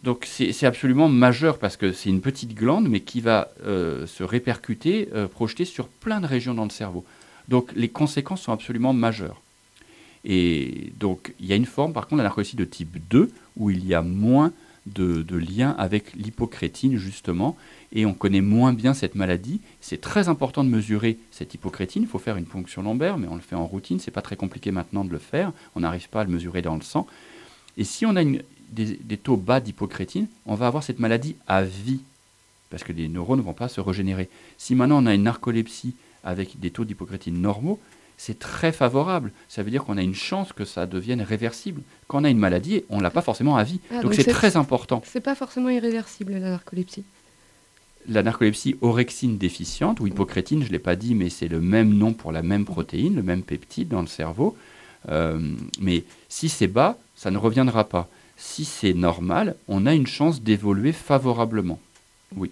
Donc 0.02 0.26
c'est 0.26 0.64
absolument 0.64 1.08
majeur 1.08 1.58
parce 1.58 1.76
que 1.76 1.93
c'est 1.93 2.08
une 2.08 2.23
petite 2.23 2.55
glande, 2.55 2.88
mais 2.88 3.00
qui 3.00 3.20
va 3.20 3.50
euh, 3.64 4.06
se 4.06 4.23
répercuter, 4.25 5.08
euh, 5.14 5.29
projeter 5.29 5.67
sur 5.67 5.88
plein 5.88 6.20
de 6.20 6.26
régions 6.26 6.55
dans 6.55 6.64
le 6.64 6.70
cerveau. 6.70 7.05
Donc 7.49 7.70
les 7.76 7.88
conséquences 7.88 8.41
sont 8.43 8.52
absolument 8.52 8.93
majeures. 8.94 9.43
Et 10.25 10.93
donc 10.99 11.35
il 11.38 11.47
y 11.47 11.52
a 11.52 11.56
une 11.56 11.67
forme, 11.67 11.93
par 11.93 12.05
contre, 12.06 12.19
la 12.19 12.25
narcolepsie 12.25 12.56
de 12.56 12.64
type 12.64 12.97
2, 13.11 13.31
où 13.56 13.70
il 13.70 13.87
y 13.87 13.93
a 13.94 14.00
moins 14.00 14.52
de, 14.87 15.20
de 15.20 15.37
lien 15.37 15.75
avec 15.79 16.14
l'hypocrétine, 16.14 16.96
justement, 16.96 17.56
et 17.93 18.06
on 18.06 18.14
connaît 18.14 18.41
moins 18.41 18.73
bien 18.73 18.94
cette 18.94 19.14
maladie. 19.14 19.61
C'est 19.82 20.00
très 20.00 20.29
important 20.29 20.64
de 20.64 20.70
mesurer 20.70 21.19
cette 21.31 21.53
hypocrétine. 21.53 22.03
Il 22.05 22.08
faut 22.08 22.19
faire 22.19 22.39
une 22.39 22.46
ponction 22.46 22.82
lombaire, 22.82 23.19
mais 23.19 23.29
on 23.29 23.34
le 23.34 23.43
fait 23.43 23.56
en 23.56 23.67
routine. 23.67 23.98
C'est 24.01 24.10
pas 24.10 24.22
très 24.22 24.36
compliqué 24.36 24.70
maintenant 24.70 25.05
de 25.05 25.10
le 25.10 25.19
faire. 25.19 25.53
On 25.74 25.81
n'arrive 25.81 26.08
pas 26.08 26.22
à 26.22 26.24
le 26.24 26.31
mesurer 26.31 26.63
dans 26.63 26.77
le 26.77 26.81
sang. 26.82 27.06
Et 27.77 27.84
si 27.84 28.06
on 28.06 28.17
a 28.17 28.22
une- 28.22 28.43
des, 28.70 28.98
des 29.03 29.17
taux 29.17 29.36
bas 29.36 29.60
d'hypocrétine, 29.60 30.27
on 30.46 30.55
va 30.55 30.67
avoir 30.67 30.82
cette 30.82 30.98
maladie 31.00 31.36
à 31.46 31.62
vie, 31.62 32.00
parce 32.70 32.84
que 32.84 32.93
les 32.93 33.08
neurones 33.08 33.41
ne 33.41 33.44
vont 33.44 33.53
pas 33.53 33.69
se 33.69 33.81
régénérer. 33.81 34.29
Si 34.58 34.74
maintenant 34.74 35.03
on 35.03 35.06
a 35.06 35.15
une 35.15 35.24
narcolepsie 35.24 35.94
avec 36.24 36.58
des 36.60 36.70
taux 36.70 36.84
d'hypocrétine 36.84 37.41
normaux, 37.41 37.81
c'est 38.17 38.39
très 38.39 38.70
favorable. 38.70 39.32
Ça 39.48 39.62
veut 39.62 39.70
dire 39.70 39.82
qu'on 39.84 39.96
a 39.96 40.03
une 40.03 40.15
chance 40.15 40.53
que 40.53 40.67
ça 40.67 40.86
devienne 40.86 41.22
réversible. 41.22 41.81
Quand 42.06 42.20
on 42.20 42.24
a 42.24 42.29
une 42.31 42.39
maladie, 42.39 42.84
on 42.91 43.00
l'a 43.00 43.10
pas 43.10 43.22
forcément 43.22 43.56
à 43.56 43.65
vie. 43.65 43.81
Ah, 43.91 44.03
donc 44.03 44.15
c'est- 44.15 44.24
très 44.24 44.56
important. 44.56 45.03
C'est 45.06 45.22
pas 45.22 45.34
forcément 45.34 45.70
irréversible 45.70 46.32
la 46.34 46.50
narcolepsie. 46.50 47.05
La 48.08 48.22
narcolepsie 48.22 48.77
orexine 48.82 49.36
déficiente, 49.39 50.00
ou 50.00 50.06
hypocrétine, 50.06 50.62
je 50.62 50.69
ne 50.69 50.72
l'ai 50.72 50.79
pas 50.79 50.96
dit, 50.96 51.15
mais 51.15 51.29
c'est 51.31 51.48
le 51.48 51.60
même 51.60 51.94
nom 51.94 52.12
pour 52.12 52.31
la 52.32 52.43
même 52.43 52.65
protéine, 52.67 53.15
le 53.17 53.22
même 53.22 53.43
peptide 53.43 53.89
dans 53.89 54.00
le 54.03 54.06
cerveau. 54.06 54.56
Euh, 55.08 55.39
mais 55.81 56.05
si 56.29 56.48
c'est 56.50 56.67
bas, 56.67 56.98
ça 57.17 57.31
ne 57.31 57.39
reviendra 57.39 57.84
pas. 57.84 58.08
Si 58.43 58.65
c'est 58.65 58.94
normal, 58.94 59.55
on 59.69 59.85
a 59.85 59.94
une 59.94 60.06
chance 60.06 60.43
d'évoluer 60.43 60.93
favorablement. 60.93 61.79
Oui. 62.37 62.51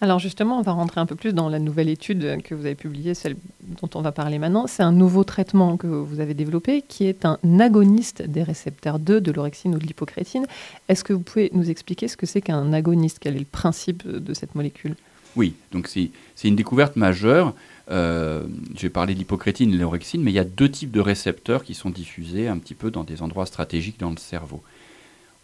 Alors 0.00 0.18
justement, 0.18 0.58
on 0.58 0.62
va 0.62 0.72
rentrer 0.72 1.00
un 1.00 1.06
peu 1.06 1.14
plus 1.14 1.32
dans 1.32 1.48
la 1.48 1.60
nouvelle 1.60 1.88
étude 1.88 2.42
que 2.42 2.54
vous 2.54 2.66
avez 2.66 2.74
publiée, 2.74 3.14
celle 3.14 3.36
dont 3.80 3.88
on 3.94 4.02
va 4.02 4.10
parler 4.10 4.38
maintenant. 4.38 4.66
C'est 4.66 4.82
un 4.82 4.92
nouveau 4.92 5.22
traitement 5.22 5.76
que 5.76 5.86
vous 5.86 6.18
avez 6.18 6.34
développé 6.34 6.82
qui 6.82 7.06
est 7.06 7.24
un 7.24 7.38
agoniste 7.60 8.22
des 8.22 8.42
récepteurs 8.42 8.98
2 8.98 9.20
de 9.20 9.32
l'orexine 9.32 9.74
ou 9.76 9.78
de 9.78 9.86
l'hypocrétine. 9.86 10.46
Est-ce 10.88 11.04
que 11.04 11.12
vous 11.12 11.20
pouvez 11.20 11.48
nous 11.54 11.70
expliquer 11.70 12.08
ce 12.08 12.16
que 12.16 12.26
c'est 12.26 12.42
qu'un 12.42 12.72
agoniste? 12.72 13.18
Quel 13.20 13.36
est 13.36 13.38
le 13.38 13.44
principe 13.44 14.06
de 14.06 14.34
cette 14.34 14.56
molécule? 14.56 14.96
Oui, 15.36 15.54
donc 15.72 15.88
c'est 15.88 16.10
une 16.48 16.56
découverte 16.56 16.96
majeure. 16.96 17.54
Euh, 17.90 18.42
J'ai 18.76 18.90
parlé 18.90 19.14
de 19.14 19.18
l'hypocrétine 19.20 19.70
et 19.70 19.76
de 19.76 19.80
l'orexine, 19.80 20.22
mais 20.22 20.32
il 20.32 20.34
y 20.34 20.40
a 20.40 20.44
deux 20.44 20.70
types 20.70 20.90
de 20.90 21.00
récepteurs 21.00 21.64
qui 21.64 21.74
sont 21.74 21.90
diffusés 21.90 22.48
un 22.48 22.58
petit 22.58 22.74
peu 22.74 22.90
dans 22.90 23.04
des 23.04 23.22
endroits 23.22 23.46
stratégiques 23.46 24.00
dans 24.00 24.10
le 24.10 24.18
cerveau. 24.18 24.62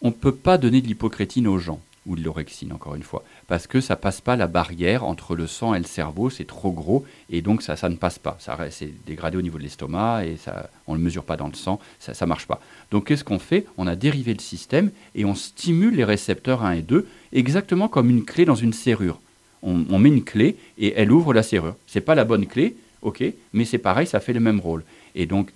On 0.01 0.07
ne 0.07 0.13
peut 0.13 0.35
pas 0.35 0.57
donner 0.57 0.81
de 0.81 0.87
l'hypocrétine 0.87 1.47
aux 1.47 1.59
gens, 1.59 1.79
ou 2.07 2.15
de 2.15 2.23
l'orexine 2.23 2.73
encore 2.73 2.95
une 2.95 3.03
fois, 3.03 3.23
parce 3.47 3.67
que 3.67 3.79
ça 3.79 3.95
passe 3.95 4.21
pas 4.21 4.35
la 4.35 4.47
barrière 4.47 5.03
entre 5.03 5.35
le 5.35 5.45
sang 5.45 5.75
et 5.75 5.79
le 5.79 5.85
cerveau, 5.85 6.29
c'est 6.29 6.45
trop 6.45 6.71
gros, 6.71 7.05
et 7.29 7.41
donc 7.41 7.61
ça, 7.61 7.75
ça 7.75 7.89
ne 7.89 7.95
passe 7.95 8.17
pas. 8.17 8.37
Ça 8.39 8.57
C'est 8.71 8.91
dégradé 9.05 9.37
au 9.37 9.41
niveau 9.41 9.57
de 9.57 9.63
l'estomac, 9.63 10.25
et 10.25 10.37
ça, 10.37 10.69
on 10.87 10.93
ne 10.93 10.97
le 10.97 11.03
mesure 11.03 11.23
pas 11.23 11.37
dans 11.37 11.47
le 11.47 11.53
sang, 11.53 11.79
ça 11.99 12.13
ne 12.19 12.29
marche 12.29 12.47
pas. 12.47 12.59
Donc 12.89 13.07
qu'est-ce 13.07 13.23
qu'on 13.23 13.39
fait? 13.39 13.65
On 13.77 13.85
a 13.85 13.95
dérivé 13.95 14.33
le 14.33 14.39
système, 14.39 14.91
et 15.13 15.25
on 15.25 15.35
stimule 15.35 15.95
les 15.95 16.03
récepteurs 16.03 16.63
1 16.63 16.71
et 16.71 16.81
2, 16.81 17.07
exactement 17.33 17.87
comme 17.87 18.09
une 18.09 18.25
clé 18.25 18.45
dans 18.45 18.55
une 18.55 18.73
serrure 18.73 19.19
on, 19.63 19.85
on 19.89 19.99
met 19.99 20.09
une 20.09 20.23
clé 20.23 20.57
et 20.77 20.93
elle 20.95 21.11
ouvre 21.11 21.33
la 21.33 21.43
serrure. 21.43 21.75
C'est 21.87 22.01
pas 22.01 22.15
la 22.15 22.23
bonne 22.23 22.47
clé, 22.47 22.75
ok, 23.01 23.23
mais 23.53 23.65
c'est 23.65 23.77
pareil, 23.77 24.07
ça 24.07 24.19
fait 24.19 24.33
le 24.33 24.39
même 24.39 24.59
rôle. 24.59 24.83
Et 25.15 25.25
donc, 25.25 25.51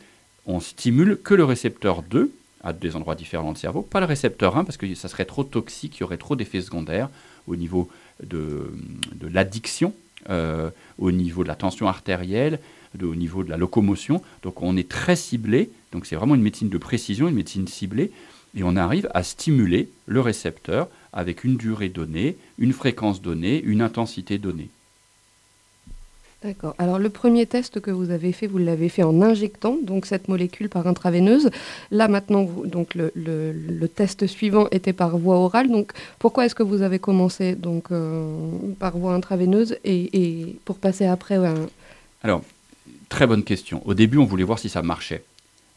on 0.46 0.60
stimule 0.60 1.20
que 1.22 1.34
le 1.34 1.46
récepteur 1.46 2.04
2 2.04 2.32
à 2.66 2.74
des 2.74 2.96
endroits 2.96 3.16
différents 3.16 3.52
le 3.52 3.56
cerveau, 3.56 3.84
pas 3.84 4.00
le 4.00 4.08
récepteur 4.08 4.58
1 4.58 4.66
parce 4.66 4.76
que 4.76 4.94
ça 4.96 5.08
serait 5.08 5.26
trop 5.26 5.44
toxique, 5.44 5.98
il 5.98 6.02
y 6.02 6.04
aurait 6.04 6.18
trop 6.18 6.36
d'effets 6.36 6.62
secondaires 6.62 7.10
au 7.48 7.56
niveau 7.56 7.90
de, 8.24 8.72
l'addiction, 9.22 9.94
euh, 10.30 10.72
au 10.98 11.12
niveau 11.12 11.44
de 11.44 11.48
la 11.48 11.56
tension 11.56 11.88
artérielle, 11.88 12.60
au 13.02 13.16
niveau 13.16 13.44
de 13.44 13.50
la 13.50 13.58
locomotion. 13.58 14.22
Donc 14.42 14.64
on 14.64 14.76
est 14.78 14.90
très 14.90 15.16
ciblé, 15.16 15.70
donc 15.92 16.08
c'est 16.08 16.16
vraiment 16.16 16.34
une 16.34 16.42
médecine 16.42 16.70
de 16.70 16.78
précision, 16.80 17.28
une 17.28 17.36
médecine 17.36 17.68
ciblée, 17.68 18.12
et 18.58 18.64
on 18.64 18.76
arrive 18.76 19.08
à 19.14 19.22
stimuler 19.22 19.90
le 20.08 20.22
récepteur 20.22 20.88
avec 21.14 21.44
une 21.44 21.58
durée 21.58 21.90
donnée, 21.90 22.36
une 22.58 22.74
fréquence 22.74 23.22
donnée, 23.22 23.62
une 23.62 23.82
intensité 23.82 24.40
donnée. 24.40 24.70
D'accord. 26.46 26.76
Alors 26.78 27.00
le 27.00 27.10
premier 27.10 27.48
test 27.48 27.80
que 27.80 27.90
vous 27.90 28.12
avez 28.12 28.32
fait, 28.32 28.46
vous 28.46 28.60
l'avez 28.60 28.88
fait 28.88 29.02
en 29.02 29.24
injectant 29.24 29.78
donc 29.82 30.06
cette 30.06 30.28
molécule 30.28 30.70
par 30.70 30.86
intraveineuse. 30.86 31.50
Là 31.90 32.08
maintenant, 32.08 32.48
donc 32.66 32.94
le, 32.94 33.88
test 33.88 34.28
suivant 34.28 34.68
était 34.70 34.94
par 34.94 35.18
voie 35.18 35.38
orale. 35.38 35.72
Donc 35.72 35.94
pourquoi 36.20 36.46
est-ce 36.46 36.54
que 36.54 36.62
vous 36.62 36.84
avez 36.84 37.00
commencé 37.00 37.56
donc 37.56 37.86
euh, 37.92 38.38
par 38.78 38.96
voie 38.96 39.16
intraveineuse 39.16 39.78
et, 39.84 40.56
pour 40.66 40.78
passer 40.78 41.06
après 41.06 41.36
un- 41.36 41.68
Alors, 42.22 42.44
très 43.10 43.26
bonne 43.26 43.44
question. 43.44 43.82
Au 43.86 43.96
début, 43.96 44.20
on 44.20 44.26
voulait 44.26 44.44
voir 44.44 44.60
si 44.60 44.70
ça 44.70 44.84
marchait. 44.84 45.24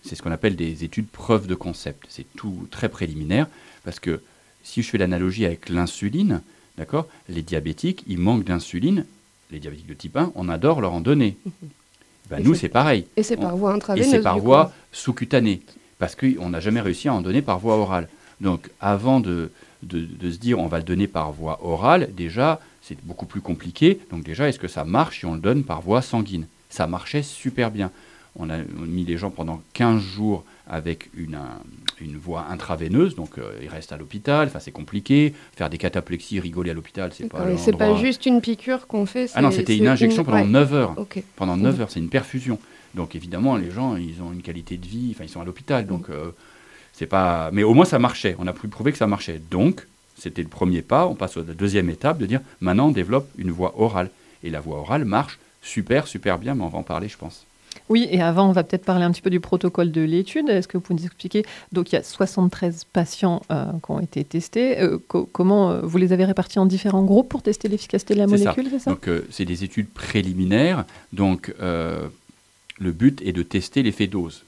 C'est 0.02 0.16
ce 0.16 0.22
qu'on 0.22 0.32
appelle 0.32 0.54
des 0.54 0.84
études 0.84 1.08
preuves 1.08 1.46
de 1.46 1.54
concept. 1.54 2.04
C'est 2.10 2.26
tout 2.36 2.68
très 2.70 2.90
préliminaire 2.90 3.46
parce 3.84 4.00
que 4.00 4.20
si 4.62 4.82
je 4.82 4.90
fais 4.90 4.98
l'analogie 4.98 5.46
avec 5.46 5.70
l'insuline, 5.70 6.42
d'accord, 6.76 7.06
les 7.30 7.40
diabétiques, 7.40 8.04
ils 8.06 8.18
manquent 8.18 8.44
d'insuline. 8.44 9.06
Les 9.50 9.58
diabétiques 9.60 9.86
de 9.86 9.94
type 9.94 10.16
1, 10.16 10.32
on 10.34 10.48
adore 10.48 10.80
leur 10.80 10.92
en 10.92 11.00
donner. 11.00 11.36
Ben, 12.30 12.40
Et 12.40 12.42
nous, 12.42 12.54
c'est- 12.54 12.68
pareil. 12.68 13.06
et 13.16 13.22
c'est 13.22 13.38
par 13.38 13.56
voie 13.56 13.70
Et 13.72 13.76
intraveineuse. 13.76 14.10
c'est 14.10 14.20
par 14.20 14.38
voie 14.38 14.70
sous-cutanée, 14.92 15.62
parce 15.98 16.14
qu'on 16.14 16.50
n'a 16.50 16.60
jamais 16.60 16.82
réussi 16.82 17.08
à 17.08 17.14
en 17.14 17.22
donner 17.22 17.40
par 17.40 17.58
voie 17.58 17.76
orale. 17.78 18.06
Donc 18.42 18.68
avant 18.82 19.18
de, 19.20 19.50
de- 19.82 20.04
de 20.04 20.30
se 20.30 20.36
dire 20.36 20.58
on 20.58 20.66
va 20.66 20.76
le 20.76 20.84
donner 20.84 21.06
par 21.06 21.32
voie 21.32 21.58
orale, 21.64 22.10
déjà 22.14 22.60
c'est 22.82 22.98
beaucoup 23.02 23.24
plus 23.24 23.40
compliqué. 23.40 23.98
Donc 24.10 24.24
déjà, 24.24 24.46
est-ce 24.46 24.58
que 24.58 24.68
ça 24.68 24.84
marche 24.84 25.20
si 25.20 25.24
on 25.24 25.32
le 25.36 25.40
donne 25.40 25.64
par 25.64 25.80
voie 25.80 26.02
sanguine? 26.02 26.46
Ça 26.68 26.86
marchait 26.86 27.22
super 27.22 27.70
bien. 27.70 27.90
On 28.36 28.50
a 28.50 28.58
mis 28.58 29.04
les 29.06 29.16
gens 29.16 29.30
pendant 29.30 29.62
15 29.72 30.02
jours 30.02 30.44
avec 30.68 31.10
une, 31.16 31.34
un- 31.34 31.60
une 32.00 32.16
voie 32.16 32.46
intraveineuse, 32.50 33.14
donc 33.14 33.38
euh, 33.38 33.52
ils 33.62 33.68
restent 33.68 33.92
à 33.92 33.96
l'hôpital, 33.96 34.46
enfin 34.48 34.60
c'est 34.60 34.70
compliqué. 34.70 35.34
Faire 35.56 35.70
des 35.70 35.78
cataplexies, 35.78 36.38
rigoler 36.40 36.70
à 36.70 36.74
l'hôpital, 36.74 37.10
c'est 37.14 37.28
pas 37.28 37.44
C'est 37.56 37.76
pas 37.76 37.94
juste 37.96 38.26
une 38.26 38.40
piqûre 38.40 38.86
qu'on 38.86 39.06
fait. 39.06 39.30
Ah 39.34 39.42
non, 39.42 39.50
c'était 39.50 39.76
une 39.76 39.88
injection 39.88 40.24
pendant 40.24 40.38
ouais. 40.38 40.44
9 40.46 40.74
heures 40.74 40.94
pendant 41.36 41.56
Mhm. 41.56 41.62
9 41.62 41.80
heures. 41.80 41.90
C'est 41.90 42.00
une 42.00 42.08
perfusion. 42.10 42.58
Donc 42.94 43.14
évidemment, 43.16 43.56
les 43.56 43.70
gens, 43.70 43.96
ils 43.96 44.22
ont 44.22 44.32
une 44.32 44.42
qualité 44.42 44.76
de 44.76 44.86
vie, 44.86 45.12
enfin, 45.14 45.24
ils 45.24 45.28
sont 45.30 45.40
à 45.40 45.44
l'hôpital. 45.44 45.86
Donc, 45.86 46.08
euh, 46.10 46.30
c'est 46.92 47.06
pas. 47.06 47.50
Mais 47.52 47.62
au 47.62 47.74
moins, 47.74 47.84
ça 47.84 47.98
marchait. 47.98 48.34
On 48.38 48.46
a 48.46 48.52
pu 48.52 48.68
prouver 48.68 48.92
que 48.92 48.98
ça 48.98 49.06
marchait. 49.06 49.40
Donc, 49.50 49.86
c'était 50.16 50.42
le 50.42 50.48
premier 50.48 50.82
pas. 50.82 51.06
On 51.06 51.14
passe 51.14 51.36
à 51.36 51.40
la 51.46 51.54
deuxième 51.54 51.90
étape 51.90 52.18
de 52.18 52.26
dire 52.26 52.40
maintenant, 52.60 52.88
on 52.88 52.92
développe 52.92 53.28
une 53.38 53.50
voie 53.50 53.74
orale. 53.80 54.10
Et 54.42 54.50
la 54.50 54.60
voie 54.60 54.78
orale 54.78 55.04
marche 55.04 55.38
super, 55.62 56.06
super 56.06 56.38
bien, 56.38 56.54
mais 56.54 56.62
on 56.64 56.68
va 56.68 56.78
en 56.78 56.82
parler, 56.82 57.08
je 57.08 57.18
pense. 57.18 57.44
Oui, 57.88 58.06
et 58.10 58.20
avant, 58.22 58.48
on 58.48 58.52
va 58.52 58.62
peut-être 58.64 58.84
parler 58.84 59.04
un 59.04 59.10
petit 59.10 59.22
peu 59.22 59.30
du 59.30 59.40
protocole 59.40 59.90
de 59.92 60.00
l'étude. 60.02 60.48
Est-ce 60.48 60.68
que 60.68 60.76
vous 60.76 60.82
pouvez 60.82 61.00
nous 61.00 61.06
expliquer 61.06 61.44
Donc, 61.72 61.90
il 61.92 61.96
y 61.96 61.98
a 61.98 62.02
73 62.02 62.84
patients 62.92 63.42
euh, 63.50 63.64
qui 63.84 63.90
ont 63.90 64.00
été 64.00 64.24
testés. 64.24 64.80
Euh, 64.80 64.98
co- 65.08 65.28
comment 65.32 65.70
euh, 65.70 65.80
vous 65.82 65.98
les 65.98 66.12
avez 66.12 66.24
répartis 66.24 66.58
en 66.58 66.66
différents 66.66 67.04
groupes 67.04 67.28
pour 67.28 67.42
tester 67.42 67.68
l'efficacité 67.68 68.14
de 68.14 68.18
la 68.20 68.26
molécule, 68.44 68.66
c'est 68.70 68.78
ça? 68.78 68.90
Donc, 68.90 69.08
c'est 69.30 69.44
des 69.44 69.64
études 69.64 69.88
préliminaires. 69.88 70.84
Donc, 71.12 71.52
le 71.60 72.92
but 72.92 73.20
est 73.22 73.32
de 73.32 73.42
tester 73.42 73.82
l'effet 73.82 74.06
dose 74.06 74.44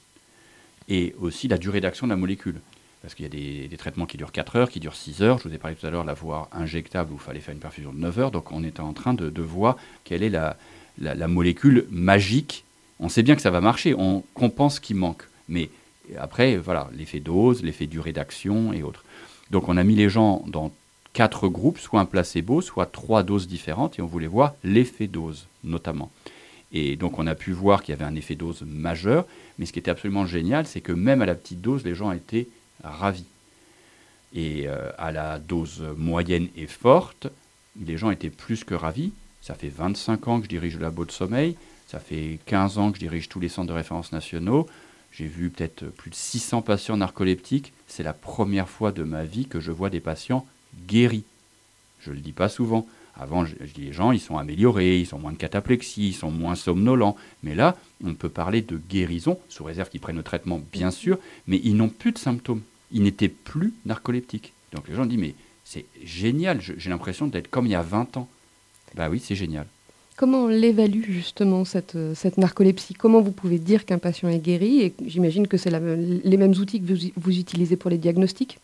et 0.89 1.15
aussi 1.19 1.47
la 1.47 1.57
durée 1.57 1.81
d'action 1.81 2.07
de 2.07 2.11
la 2.11 2.17
molécule. 2.17 2.59
Parce 3.01 3.15
qu'il 3.15 3.23
y 3.23 3.27
a 3.27 3.31
des, 3.31 3.67
des 3.67 3.77
traitements 3.77 4.05
qui 4.05 4.17
durent 4.17 4.31
4 4.31 4.55
heures, 4.57 4.69
qui 4.69 4.79
durent 4.79 4.95
6 4.95 5.23
heures. 5.23 5.39
Je 5.39 5.49
vous 5.49 5.55
ai 5.55 5.57
parlé 5.57 5.75
tout 5.75 5.87
à 5.87 5.89
l'heure 5.89 6.03
de 6.03 6.07
la 6.07 6.13
voie 6.13 6.49
injectable 6.53 7.11
où 7.11 7.15
il 7.15 7.19
fallait 7.19 7.39
faire 7.39 7.53
une 7.53 7.59
perfusion 7.59 7.91
de 7.91 7.97
9 7.97 8.19
heures. 8.19 8.31
Donc, 8.31 8.51
on 8.51 8.63
est 8.63 8.79
en 8.79 8.93
train 8.93 9.13
de, 9.15 9.29
de 9.31 9.41
voir 9.41 9.75
quelle 10.03 10.21
est 10.21 10.29
la, 10.29 10.55
la- 10.99 11.15
la 11.15 11.27
molécule 11.27 11.87
magique. 11.89 12.63
On 13.01 13.09
sait 13.09 13.23
bien 13.23 13.35
que 13.35 13.41
ça 13.41 13.49
va 13.49 13.61
marcher. 13.61 13.93
On 13.95 14.23
compense 14.33 14.75
ce 14.75 14.81
qui 14.81 14.93
manque. 14.93 15.23
Mais 15.49 15.69
après, 16.17 16.55
voilà, 16.57 16.89
l'effet 16.95 17.19
dose, 17.19 17.63
l'effet 17.63 17.87
durée 17.87 18.13
d'action 18.13 18.71
et 18.71 18.83
autres. 18.83 19.03
Donc, 19.49 19.67
on 19.67 19.75
a 19.75 19.83
mis 19.83 19.95
les 19.95 20.07
gens 20.07 20.43
dans 20.47 20.71
quatre 21.13 21.49
groupes, 21.49 21.79
soit 21.79 21.99
un 21.99 22.05
placebo, 22.05 22.61
soit 22.61 22.85
trois 22.85 23.23
doses 23.23 23.47
différentes, 23.47 23.99
et 23.99 24.01
on 24.01 24.07
voulait 24.07 24.27
voir 24.27 24.53
l'effet 24.63 25.07
dose, 25.07 25.47
notamment. 25.63 26.09
Et 26.71 26.95
donc, 26.95 27.19
on 27.19 27.27
a 27.27 27.35
pu 27.35 27.51
voir 27.51 27.83
qu'il 27.83 27.93
y 27.93 27.97
avait 27.97 28.05
un 28.05 28.15
effet 28.15 28.35
dose 28.35 28.63
majeur, 28.65 29.25
mais 29.59 29.65
ce 29.65 29.73
qui 29.73 29.79
était 29.79 29.91
absolument 29.91 30.25
génial, 30.25 30.65
c'est 30.65 30.79
que 30.79 30.93
même 30.93 31.21
à 31.21 31.25
la 31.25 31.35
petite 31.35 31.59
dose, 31.59 31.83
les 31.83 31.95
gens 31.95 32.11
étaient 32.11 32.47
ravis. 32.83 33.25
Et 34.33 34.67
euh, 34.67 34.89
à 34.97 35.11
la 35.11 35.39
dose 35.39 35.83
moyenne 35.97 36.47
et 36.55 36.67
forte, 36.67 37.27
les 37.85 37.97
gens 37.97 38.11
étaient 38.11 38.29
plus 38.29 38.63
que 38.63 38.73
ravis. 38.73 39.11
Ça 39.41 39.55
fait 39.55 39.69
25 39.69 40.27
ans 40.29 40.37
que 40.37 40.45
je 40.45 40.49
dirige 40.49 40.75
le 40.75 40.83
labo 40.83 41.03
de 41.03 41.11
sommeil, 41.11 41.57
ça 41.91 41.99
fait 41.99 42.39
15 42.45 42.77
ans 42.77 42.91
que 42.91 42.95
je 42.95 43.01
dirige 43.01 43.27
tous 43.27 43.41
les 43.41 43.49
centres 43.49 43.67
de 43.67 43.73
référence 43.73 44.13
nationaux. 44.13 44.65
J'ai 45.11 45.25
vu 45.25 45.49
peut-être 45.49 45.87
plus 45.87 46.09
de 46.09 46.15
600 46.15 46.61
patients 46.61 46.95
narcoleptiques. 46.95 47.73
C'est 47.85 48.01
la 48.01 48.13
première 48.13 48.69
fois 48.69 48.93
de 48.93 49.03
ma 49.03 49.25
vie 49.25 49.45
que 49.45 49.59
je 49.59 49.73
vois 49.73 49.89
des 49.89 49.99
patients 49.99 50.47
guéris. 50.87 51.25
Je 51.99 52.11
ne 52.11 52.15
le 52.15 52.21
dis 52.21 52.31
pas 52.31 52.47
souvent. 52.47 52.87
Avant, 53.19 53.43
je, 53.43 53.55
dis 53.75 53.81
les 53.81 53.91
gens, 53.91 54.13
ils 54.13 54.21
sont 54.21 54.37
améliorés, 54.37 55.01
ils 55.01 55.05
sont 55.05 55.19
moins 55.19 55.33
de 55.33 55.37
cataplexie, 55.37 56.07
ils 56.07 56.13
sont 56.13 56.31
moins 56.31 56.55
somnolents. 56.55 57.17
Mais 57.43 57.55
là, 57.55 57.75
on 58.05 58.13
peut 58.13 58.29
parler 58.29 58.61
de 58.61 58.77
guérison, 58.77 59.37
sous 59.49 59.65
réserve 59.65 59.89
qu'ils 59.89 59.99
prennent 59.99 60.15
le 60.15 60.23
traitement, 60.23 60.61
bien 60.71 60.91
sûr, 60.91 61.19
mais 61.45 61.59
ils 61.61 61.75
n'ont 61.75 61.89
plus 61.89 62.13
de 62.13 62.17
symptômes. 62.17 62.61
Ils 62.93 63.03
n'étaient 63.03 63.27
plus 63.27 63.73
narcoleptiques. 63.85 64.53
Donc 64.71 64.87
les 64.87 64.95
gens 64.95 65.05
disent, 65.05 65.19
mais 65.19 65.35
c'est 65.65 65.85
génial, 66.05 66.61
j'ai 66.61 66.89
l'impression 66.89 67.27
d'être 67.27 67.49
comme 67.49 67.65
il 67.65 67.73
y 67.73 67.75
a 67.75 67.81
20 67.81 68.15
ans. 68.15 68.29
Bah 68.95 69.09
oui, 69.09 69.19
c'est 69.19 69.35
génial. 69.35 69.67
Comment 70.21 70.43
on 70.43 70.47
l'évalue 70.49 71.01
justement 71.05 71.65
cette, 71.65 71.95
euh, 71.95 72.13
cette 72.13 72.37
narcolepsie? 72.37 72.93
Comment 72.93 73.21
vous 73.21 73.31
pouvez 73.31 73.57
dire 73.57 73.87
qu'un 73.87 73.97
patient 73.97 74.29
est 74.29 74.37
guéri? 74.37 74.83
Et 74.83 74.93
j'imagine 75.07 75.47
que 75.47 75.57
c'est 75.57 75.71
les 75.71 76.37
mêmes 76.37 76.51
outils 76.51 76.79
que 76.79 76.93
vous, 76.93 77.09
vous 77.15 77.39
utilisez 77.39 77.75
pour 77.75 77.89
les 77.89 77.97
diagnostics? 77.97 78.59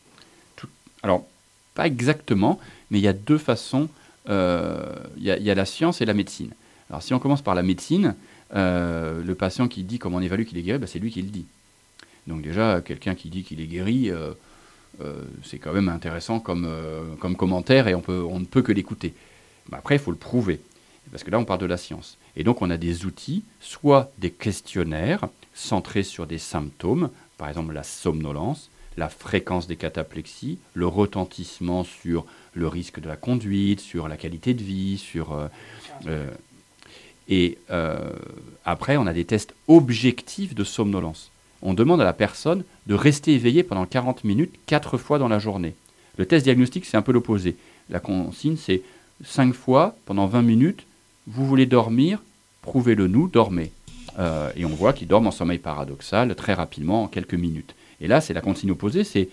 Alors, 1.01 1.25
pas 1.73 1.87
exactement, 1.87 2.59
mais 2.91 2.99
il 2.99 3.01
y 3.01 3.07
a 3.07 3.13
deux 3.13 3.39
façons. 3.39 3.89
euh, 4.29 4.93
Il 5.17 5.23
y, 5.23 5.31
a- 5.31 5.55
la 5.55 5.65
science 5.65 5.99
et 5.99 6.05
la 6.05 6.13
médecine. 6.13 6.51
Alors, 6.91 7.01
si 7.01 7.15
on 7.15 7.19
commence 7.19 7.41
par 7.41 7.55
la 7.55 7.63
médecine, 7.63 8.13
euh, 8.53 9.23
le 9.23 9.33
patient 9.33 9.67
qui 9.67 9.81
dit 9.81 9.97
comment 9.97 10.17
on 10.17 10.21
évalue 10.21 10.43
qu'il 10.43 10.59
est 10.59 10.61
guéri, 10.61 10.77
bah, 10.77 10.85
c'est 10.85 10.99
lui 10.99 11.09
qui 11.09 11.23
le 11.23 11.29
dit. 11.29 11.45
Donc 12.27 12.43
déjà, 12.43 12.81
quelqu'un 12.81 13.15
qui 13.15 13.29
dit 13.29 13.41
qu'il 13.41 13.61
est 13.61 13.65
guéri, 13.65 14.11
c'est 15.43 15.57
quand 15.57 15.73
même 15.73 15.89
intéressant 15.89 16.39
comme, 16.39 16.67
comme 17.19 17.35
commentaire 17.35 17.87
et 17.87 17.95
on, 17.95 18.01
peut, 18.01 18.21
on 18.29 18.39
ne 18.39 18.45
peut 18.45 18.61
que 18.61 18.71
l'écouter. 18.71 19.15
Mais 19.71 19.77
après, 19.77 19.95
il 19.95 19.99
faut 19.99 20.11
le 20.11 20.17
prouver, 20.17 20.59
parce 21.11 21.23
que 21.23 21.31
là, 21.31 21.39
on 21.39 21.45
parle 21.45 21.59
de 21.59 21.65
la 21.65 21.77
science. 21.77 22.17
Et 22.35 22.43
donc, 22.43 22.61
on 22.61 22.69
a 22.69 22.77
des 22.77 23.05
outils, 23.05 23.43
soit 23.59 24.11
des 24.17 24.31
questionnaires 24.31 25.27
centrés 25.53 26.03
sur 26.03 26.27
des 26.27 26.37
symptômes, 26.37 27.09
par 27.37 27.49
exemple 27.49 27.73
la 27.73 27.83
somnolence, 27.83 28.69
la 28.97 29.09
fréquence 29.09 29.67
des 29.67 29.75
cataplexies, 29.75 30.57
le 30.73 30.87
retentissement 30.87 31.83
sur 31.83 32.25
le 32.53 32.67
risque 32.67 32.99
de 32.99 33.07
la 33.07 33.15
conduite, 33.15 33.79
sur 33.79 34.07
la 34.07 34.17
qualité 34.17 34.53
de 34.53 34.63
vie, 34.63 34.97
sur... 34.97 35.33
euh, 35.33 35.47
euh, 36.07 36.29
et 37.29 37.57
euh, 37.71 38.11
après, 38.65 38.97
on 38.97 39.05
a 39.05 39.13
des 39.13 39.25
tests 39.25 39.53
objectifs 39.67 40.55
de 40.55 40.63
somnolence. 40.63 41.31
On 41.61 41.73
demande 41.73 42.01
à 42.01 42.05
la 42.05 42.13
personne 42.13 42.63
de 42.85 42.93
rester 42.93 43.33
éveillée 43.33 43.63
pendant 43.63 43.85
40 43.85 44.23
minutes, 44.23 44.55
quatre 44.65 44.97
fois 44.97 45.19
dans 45.19 45.27
la 45.27 45.39
journée. 45.39 45.75
Le 46.17 46.25
test 46.25 46.45
diagnostique, 46.45 46.85
c'est 46.85 46.97
un 46.97 47.01
peu 47.01 47.11
l'opposé. 47.11 47.55
La 47.89 47.99
consigne, 47.99 48.57
c'est 48.57 48.81
5 49.23 49.53
fois 49.53 49.95
pendant 50.05 50.27
20 50.27 50.41
minutes, 50.41 50.85
vous 51.27 51.45
voulez 51.45 51.65
dormir, 51.65 52.21
prouvez-le 52.61 53.07
nous, 53.07 53.27
dormez. 53.27 53.71
Euh, 54.17 54.49
et 54.55 54.65
on 54.65 54.69
voit 54.69 54.93
qu'ils 54.93 55.07
dorment 55.07 55.27
en 55.27 55.31
sommeil 55.31 55.59
paradoxal 55.59 56.33
très 56.35 56.53
rapidement, 56.53 57.03
en 57.03 57.07
quelques 57.07 57.35
minutes. 57.35 57.75
Et 58.01 58.07
là, 58.07 58.21
c'est 58.21 58.33
la 58.33 58.41
consigne 58.41 58.71
opposée, 58.71 59.03
c'est 59.03 59.29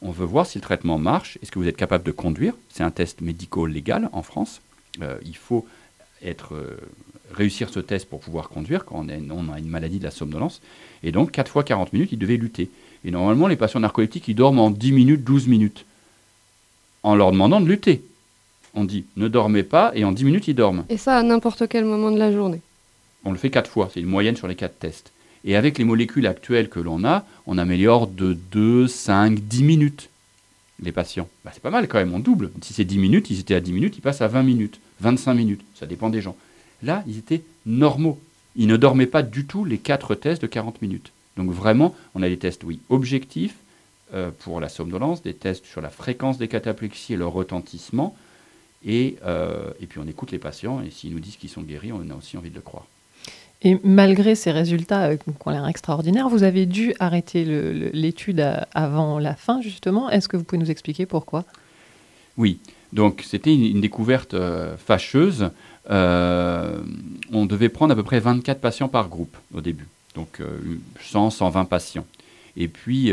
on 0.00 0.12
veut 0.12 0.26
voir 0.26 0.46
si 0.46 0.58
le 0.58 0.62
traitement 0.62 0.98
marche, 0.98 1.38
est-ce 1.42 1.50
que 1.50 1.58
vous 1.58 1.66
êtes 1.66 1.76
capable 1.76 2.04
de 2.04 2.12
conduire? 2.12 2.54
C'est 2.68 2.84
un 2.84 2.90
test 2.90 3.20
médico-légal 3.20 4.08
en 4.12 4.22
France. 4.22 4.60
Euh, 5.02 5.18
il 5.24 5.36
faut 5.36 5.66
euh, 6.24 6.76
réussir 7.32 7.68
ce 7.68 7.80
test 7.80 8.08
pour 8.08 8.20
pouvoir 8.20 8.48
conduire 8.48 8.84
quand 8.84 9.04
on, 9.04 9.08
a 9.08 9.58
une 9.58 9.68
maladie 9.68 9.98
de 9.98 10.04
la 10.04 10.10
somnolence. 10.10 10.60
Et 11.02 11.10
donc, 11.10 11.32
4 11.32 11.50
fois 11.50 11.64
40 11.64 11.92
minutes, 11.92 12.12
il 12.12 12.18
devait 12.18 12.36
lutter. 12.36 12.70
Et 13.04 13.10
normalement, 13.10 13.48
les 13.48 13.56
patients 13.56 13.80
narcoleptiques, 13.80 14.28
ils 14.28 14.34
dorment 14.34 14.60
en 14.60 14.70
10 14.70 14.92
minutes, 14.92 15.24
12 15.24 15.48
minutes, 15.48 15.84
en 17.02 17.16
leur 17.16 17.32
demandant 17.32 17.60
de 17.60 17.66
lutter. 17.66 18.02
On 18.74 18.84
dit, 18.84 19.04
ne 19.16 19.28
dormez 19.28 19.62
pas, 19.62 19.92
et 19.94 20.04
en 20.04 20.12
10 20.12 20.24
minutes, 20.24 20.48
ils 20.48 20.54
dorment. 20.54 20.84
Et 20.88 20.96
ça 20.96 21.16
à 21.16 21.22
n'importe 21.22 21.68
quel 21.68 21.84
moment 21.84 22.10
de 22.10 22.18
la 22.18 22.32
journée. 22.32 22.60
On 23.24 23.32
le 23.32 23.38
fait 23.38 23.50
quatre 23.50 23.70
fois, 23.70 23.90
c'est 23.92 24.00
une 24.00 24.06
moyenne 24.06 24.36
sur 24.36 24.48
les 24.48 24.54
quatre 24.54 24.78
tests. 24.78 25.12
Et 25.44 25.56
avec 25.56 25.78
les 25.78 25.84
molécules 25.84 26.26
actuelles 26.26 26.68
que 26.68 26.80
l'on 26.80 27.04
a, 27.04 27.24
on 27.46 27.58
améliore 27.58 28.06
de 28.06 28.36
2, 28.52 28.86
5, 28.86 29.38
10 29.40 29.62
minutes 29.62 30.08
les 30.82 30.92
patients. 30.92 31.28
Bah, 31.44 31.50
c'est 31.52 31.62
pas 31.62 31.70
mal 31.70 31.88
quand 31.88 31.98
même, 31.98 32.14
on 32.14 32.18
double. 32.18 32.50
Si 32.62 32.72
c'est 32.72 32.84
10 32.84 32.98
minutes, 32.98 33.30
ils 33.30 33.40
étaient 33.40 33.54
à 33.54 33.60
10 33.60 33.72
minutes, 33.72 33.96
ils 33.96 34.00
passent 34.00 34.20
à 34.20 34.28
20 34.28 34.42
minutes, 34.42 34.80
25 35.00 35.34
minutes, 35.34 35.60
ça 35.74 35.86
dépend 35.86 36.08
des 36.08 36.20
gens. 36.20 36.36
Là, 36.82 37.02
ils 37.06 37.18
étaient 37.18 37.42
normaux. 37.66 38.20
Ils 38.56 38.68
ne 38.68 38.76
dormaient 38.76 39.06
pas 39.06 39.22
du 39.22 39.44
tout 39.44 39.64
les 39.64 39.78
quatre 39.78 40.14
tests 40.14 40.42
de 40.42 40.46
40 40.46 40.80
minutes. 40.82 41.12
Donc 41.36 41.50
vraiment, 41.50 41.94
on 42.14 42.22
a 42.22 42.28
des 42.28 42.38
tests, 42.38 42.64
oui, 42.64 42.80
objectifs 42.90 43.54
euh, 44.14 44.30
pour 44.40 44.60
la 44.60 44.68
somnolence, 44.68 45.22
des 45.22 45.34
tests 45.34 45.66
sur 45.66 45.80
la 45.80 45.90
fréquence 45.90 46.38
des 46.38 46.48
cataplexies 46.48 47.14
et 47.14 47.16
leur 47.16 47.32
retentissement. 47.32 48.16
Et, 48.84 49.16
euh, 49.24 49.70
et 49.80 49.86
puis 49.86 49.98
on 49.98 50.06
écoute 50.06 50.30
les 50.30 50.38
patients, 50.38 50.80
et 50.80 50.90
s'ils 50.90 51.12
nous 51.12 51.20
disent 51.20 51.36
qu'ils 51.36 51.50
sont 51.50 51.62
guéris, 51.62 51.92
on 51.92 52.08
a 52.10 52.14
aussi 52.14 52.36
envie 52.36 52.50
de 52.50 52.54
le 52.54 52.60
croire. 52.60 52.86
Et 53.62 53.78
malgré 53.82 54.36
ces 54.36 54.52
résultats 54.52 55.06
euh, 55.06 55.16
qui 55.16 55.24
ont 55.44 55.50
l'air 55.50 55.66
extraordinaires, 55.66 56.28
vous 56.28 56.44
avez 56.44 56.64
dû 56.64 56.94
arrêter 57.00 57.44
l'étude 57.92 58.46
avant 58.72 59.18
la 59.18 59.34
fin, 59.34 59.60
justement. 59.60 60.08
Est-ce 60.10 60.28
que 60.28 60.36
vous 60.36 60.44
pouvez 60.44 60.60
nous 60.60 60.70
expliquer 60.70 61.06
pourquoi? 61.06 61.44
Oui, 62.36 62.60
donc 62.92 63.22
c'était 63.26 63.52
une, 63.52 63.64
une 63.64 63.80
découverte 63.80 64.34
euh, 64.34 64.76
fâcheuse. 64.76 65.50
Euh, 65.90 66.80
on 67.32 67.46
devait 67.46 67.68
prendre 67.68 67.92
à 67.92 67.96
peu 67.96 68.02
près 68.02 68.20
24 68.20 68.60
patients 68.60 68.88
par 68.88 69.08
groupe 69.08 69.36
au 69.54 69.60
début, 69.60 69.86
donc 70.14 70.40
euh, 70.40 70.58
100, 71.02 71.30
120 71.30 71.64
patients. 71.64 72.06
Et 72.56 72.68
puis 72.68 73.12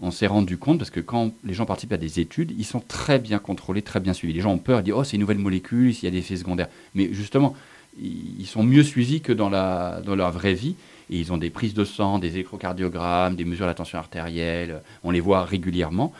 on 0.00 0.10
s'est 0.10 0.26
rendu 0.28 0.56
compte, 0.58 0.78
parce 0.78 0.90
que 0.90 1.00
quand 1.00 1.32
les 1.44 1.54
gens 1.54 1.66
participent 1.66 1.92
à 1.92 1.96
des 1.96 2.20
études, 2.20 2.52
ils 2.56 2.64
sont 2.64 2.80
très 2.86 3.18
bien 3.18 3.38
contrôlés, 3.38 3.82
très 3.82 4.00
bien 4.00 4.12
suivis. 4.12 4.32
Les 4.34 4.40
gens 4.40 4.52
ont 4.52 4.58
peur, 4.58 4.80
ils 4.80 4.84
disent, 4.84 4.94
oh 4.96 5.04
c'est 5.04 5.16
une 5.16 5.20
nouvelle 5.22 5.38
molécule, 5.38 5.92
s'il 5.94 6.04
y 6.04 6.08
a 6.08 6.10
des 6.12 6.18
effets 6.18 6.36
secondaires. 6.36 6.68
Mais 6.94 7.08
justement, 7.12 7.54
ils 8.00 8.46
sont 8.46 8.62
mieux 8.62 8.84
suivis 8.84 9.20
que 9.20 9.32
dans, 9.32 9.48
la, 9.50 10.00
dans 10.06 10.14
leur 10.14 10.30
vraie 10.30 10.54
vie. 10.54 10.76
Et 11.10 11.18
ils 11.18 11.32
ont 11.32 11.38
des 11.38 11.50
prises 11.50 11.74
de 11.74 11.84
sang, 11.84 12.18
des 12.18 12.36
échocardiogrammes, 12.38 13.34
des 13.34 13.44
mesures 13.44 13.64
de 13.64 13.70
la 13.70 13.74
tension 13.74 13.98
artérielle. 13.98 14.82
On 15.04 15.10
les 15.10 15.20
voit 15.20 15.42
régulièrement. 15.44 16.12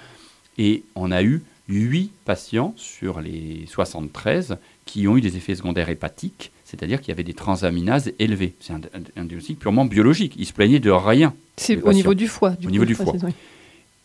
Et 0.57 0.83
on 0.97 1.13
a 1.13 1.23
eu 1.23 1.43
8 1.69 2.11
patients 2.25 2.73
sur 2.77 3.21
les 3.21 3.65
73 3.69 4.57
qui 4.87 5.07
ont 5.07 5.17
eu 5.17 5.21
des 5.21 5.37
effets 5.37 5.55
secondaires 5.55 5.91
hépatiques, 5.91 6.51
c'est-à-dire 6.65 7.01
qu'il 7.01 7.09
y 7.11 7.13
avait 7.13 7.23
des 7.23 7.35
transaminases 7.35 8.13
élevées. 8.19 8.55
C'est 8.61 8.73
un, 8.73 8.77
un- 8.95 9.21
un 9.21 9.25
diagnostic 9.25 9.59
purement 9.59 9.85
biologique. 9.85 10.35
Ils 10.39 10.47
se 10.47 10.53
plaignaient 10.55 10.81
de 10.81 10.91
rien. 10.91 11.35
C'est 11.59 11.77
au 11.83 11.93
niveau 11.93 12.15
du 12.15 12.27
foie. 12.27 12.55
Au 12.67 12.71
niveau 12.71 12.85
du 12.87 12.95
foie. 13.05 13.13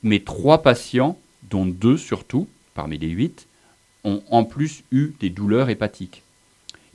Mais 0.03 0.19
trois 0.19 0.61
patients, 0.61 1.17
dont 1.49 1.65
deux 1.65 1.97
surtout, 1.97 2.47
parmi 2.73 2.97
les 2.97 3.09
huit, 3.09 3.47
ont 4.03 4.21
en 4.29 4.43
plus 4.43 4.83
eu 4.91 5.13
des 5.19 5.29
douleurs 5.29 5.69
hépatiques. 5.69 6.23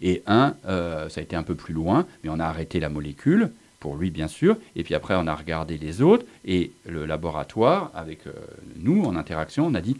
Et 0.00 0.22
un, 0.26 0.54
euh, 0.66 1.08
ça 1.08 1.20
a 1.20 1.24
été 1.24 1.34
un 1.34 1.42
peu 1.42 1.54
plus 1.54 1.74
loin, 1.74 2.06
mais 2.22 2.30
on 2.30 2.38
a 2.38 2.44
arrêté 2.44 2.78
la 2.80 2.88
molécule, 2.88 3.50
pour 3.80 3.96
lui 3.96 4.10
bien 4.10 4.28
sûr, 4.28 4.56
et 4.76 4.84
puis 4.84 4.94
après 4.94 5.14
on 5.16 5.26
a 5.26 5.34
regardé 5.34 5.78
les 5.78 6.02
autres, 6.02 6.26
et 6.44 6.72
le 6.84 7.06
laboratoire, 7.06 7.90
avec 7.94 8.26
euh, 8.26 8.32
nous 8.76 9.04
en 9.04 9.16
interaction, 9.16 9.66
on 9.66 9.74
a 9.74 9.80
dit 9.80 9.96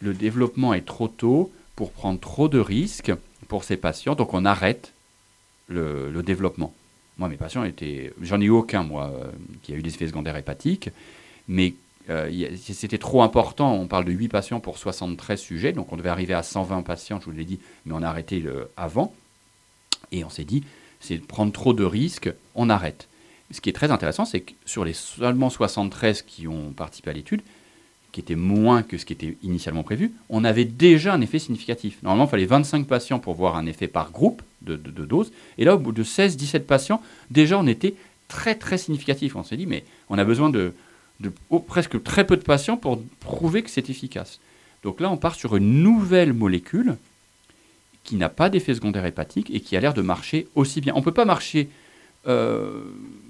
le 0.00 0.12
développement 0.12 0.74
est 0.74 0.84
trop 0.86 1.08
tôt 1.08 1.52
pour 1.76 1.92
prendre 1.92 2.20
trop 2.20 2.48
de 2.48 2.58
risques 2.58 3.12
pour 3.48 3.64
ces 3.64 3.76
patients, 3.76 4.14
donc 4.14 4.34
on 4.34 4.44
arrête 4.44 4.92
le, 5.68 6.10
le 6.10 6.22
développement. 6.22 6.74
Moi, 7.18 7.28
mes 7.28 7.36
patients 7.36 7.64
étaient. 7.64 8.12
J'en 8.20 8.40
ai 8.40 8.46
eu 8.46 8.50
aucun, 8.50 8.82
moi, 8.82 9.12
euh, 9.14 9.30
qui 9.62 9.72
a 9.72 9.76
eu 9.76 9.82
des 9.82 9.90
effets 9.90 10.08
secondaires 10.08 10.36
hépatiques, 10.36 10.90
mais 11.46 11.74
euh, 12.10 12.56
c'était 12.56 12.98
trop 12.98 13.22
important. 13.22 13.74
On 13.74 13.86
parle 13.86 14.04
de 14.04 14.12
8 14.12 14.28
patients 14.28 14.60
pour 14.60 14.78
73 14.78 15.38
sujets, 15.38 15.72
donc 15.72 15.92
on 15.92 15.96
devait 15.96 16.08
arriver 16.08 16.34
à 16.34 16.42
120 16.42 16.82
patients, 16.82 17.20
je 17.20 17.26
vous 17.26 17.32
l'ai 17.32 17.44
dit, 17.44 17.60
mais 17.86 17.94
on 17.94 18.02
a 18.02 18.08
arrêté 18.08 18.44
avant. 18.76 19.14
Et 20.10 20.24
on 20.24 20.30
s'est 20.30 20.44
dit, 20.44 20.64
c'est 21.00 21.18
prendre 21.18 21.52
trop 21.52 21.72
de 21.72 21.84
risques, 21.84 22.32
on 22.54 22.70
arrête. 22.70 23.08
Ce 23.50 23.60
qui 23.60 23.68
est 23.68 23.74
très 23.74 23.90
intéressant, 23.90 24.24
c'est 24.24 24.40
que 24.40 24.52
sur 24.64 24.84
les 24.84 24.94
seulement 24.94 25.50
73 25.50 26.22
qui 26.22 26.48
ont 26.48 26.72
participé 26.72 27.10
à 27.10 27.12
l'étude, 27.12 27.42
qui 28.12 28.20
était 28.20 28.36
moins 28.36 28.82
que 28.82 28.98
ce 28.98 29.06
qui 29.06 29.12
était 29.14 29.36
initialement 29.42 29.82
prévu, 29.82 30.12
on 30.28 30.44
avait 30.44 30.66
déjà 30.66 31.14
un 31.14 31.20
effet 31.20 31.38
significatif. 31.38 32.02
Normalement, 32.02 32.26
il 32.26 32.30
fallait 32.30 32.46
25 32.46 32.86
patients 32.86 33.18
pour 33.18 33.34
voir 33.34 33.56
un 33.56 33.66
effet 33.66 33.88
par 33.88 34.10
groupe 34.10 34.42
de, 34.60 34.76
de, 34.76 34.90
de 34.90 35.04
doses. 35.04 35.32
Et 35.58 35.64
là, 35.64 35.74
au 35.74 35.78
bout 35.78 35.92
de 35.92 36.04
16-17 36.04 36.60
patients, 36.60 37.02
déjà, 37.30 37.58
on 37.58 37.66
était 37.66 37.94
très, 38.28 38.54
très 38.54 38.78
significatif. 38.78 39.34
On 39.34 39.42
s'est 39.42 39.56
dit, 39.56 39.66
mais 39.66 39.84
on 40.10 40.18
a 40.18 40.24
besoin 40.24 40.50
de, 40.50 40.74
oh, 41.50 41.60
presque 41.60 42.02
très 42.02 42.26
peu 42.26 42.36
de 42.36 42.42
patients 42.42 42.76
pour 42.76 43.02
prouver 43.20 43.62
que 43.62 43.70
c'est 43.70 43.90
efficace. 43.90 44.40
Donc 44.82 45.00
là, 45.00 45.10
on 45.10 45.16
part 45.16 45.34
sur 45.34 45.56
une 45.56 45.82
nouvelle 45.82 46.32
molécule 46.32 46.96
qui 48.04 48.16
n'a 48.16 48.28
pas 48.28 48.50
d'effet 48.50 48.74
secondaire 48.74 49.06
hépatique 49.06 49.50
et 49.54 49.60
qui 49.60 49.76
a 49.76 49.80
l'air 49.80 49.94
de 49.94 50.02
marcher 50.02 50.48
aussi 50.54 50.80
bien. 50.80 50.92
On 50.94 50.98
ne 50.98 51.04
peut 51.04 51.12
pas 51.12 51.24
marcher 51.24 51.68
euh, 52.26 52.82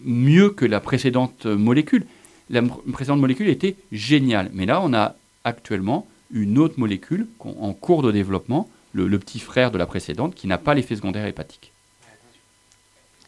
mieux 0.04 0.50
que 0.50 0.64
la 0.64 0.80
précédente 0.80 1.46
molécule. 1.46 2.06
La 2.50 2.62
précédente 2.62 3.20
molécule 3.20 3.48
était 3.48 3.76
géniale, 3.92 4.50
mais 4.52 4.66
là 4.66 4.80
on 4.82 4.92
a 4.92 5.14
actuellement 5.44 6.06
une 6.30 6.58
autre 6.58 6.78
molécule 6.78 7.26
en 7.40 7.72
cours 7.74 8.02
de 8.02 8.10
développement, 8.10 8.68
le, 8.92 9.06
le 9.06 9.18
petit 9.18 9.38
frère 9.38 9.70
de 9.70 9.78
la 9.78 9.86
précédente, 9.86 10.34
qui 10.34 10.46
n'a 10.46 10.58
pas 10.58 10.74
l'effet 10.74 10.96
secondaire 10.96 11.26
hépatique. 11.26 11.71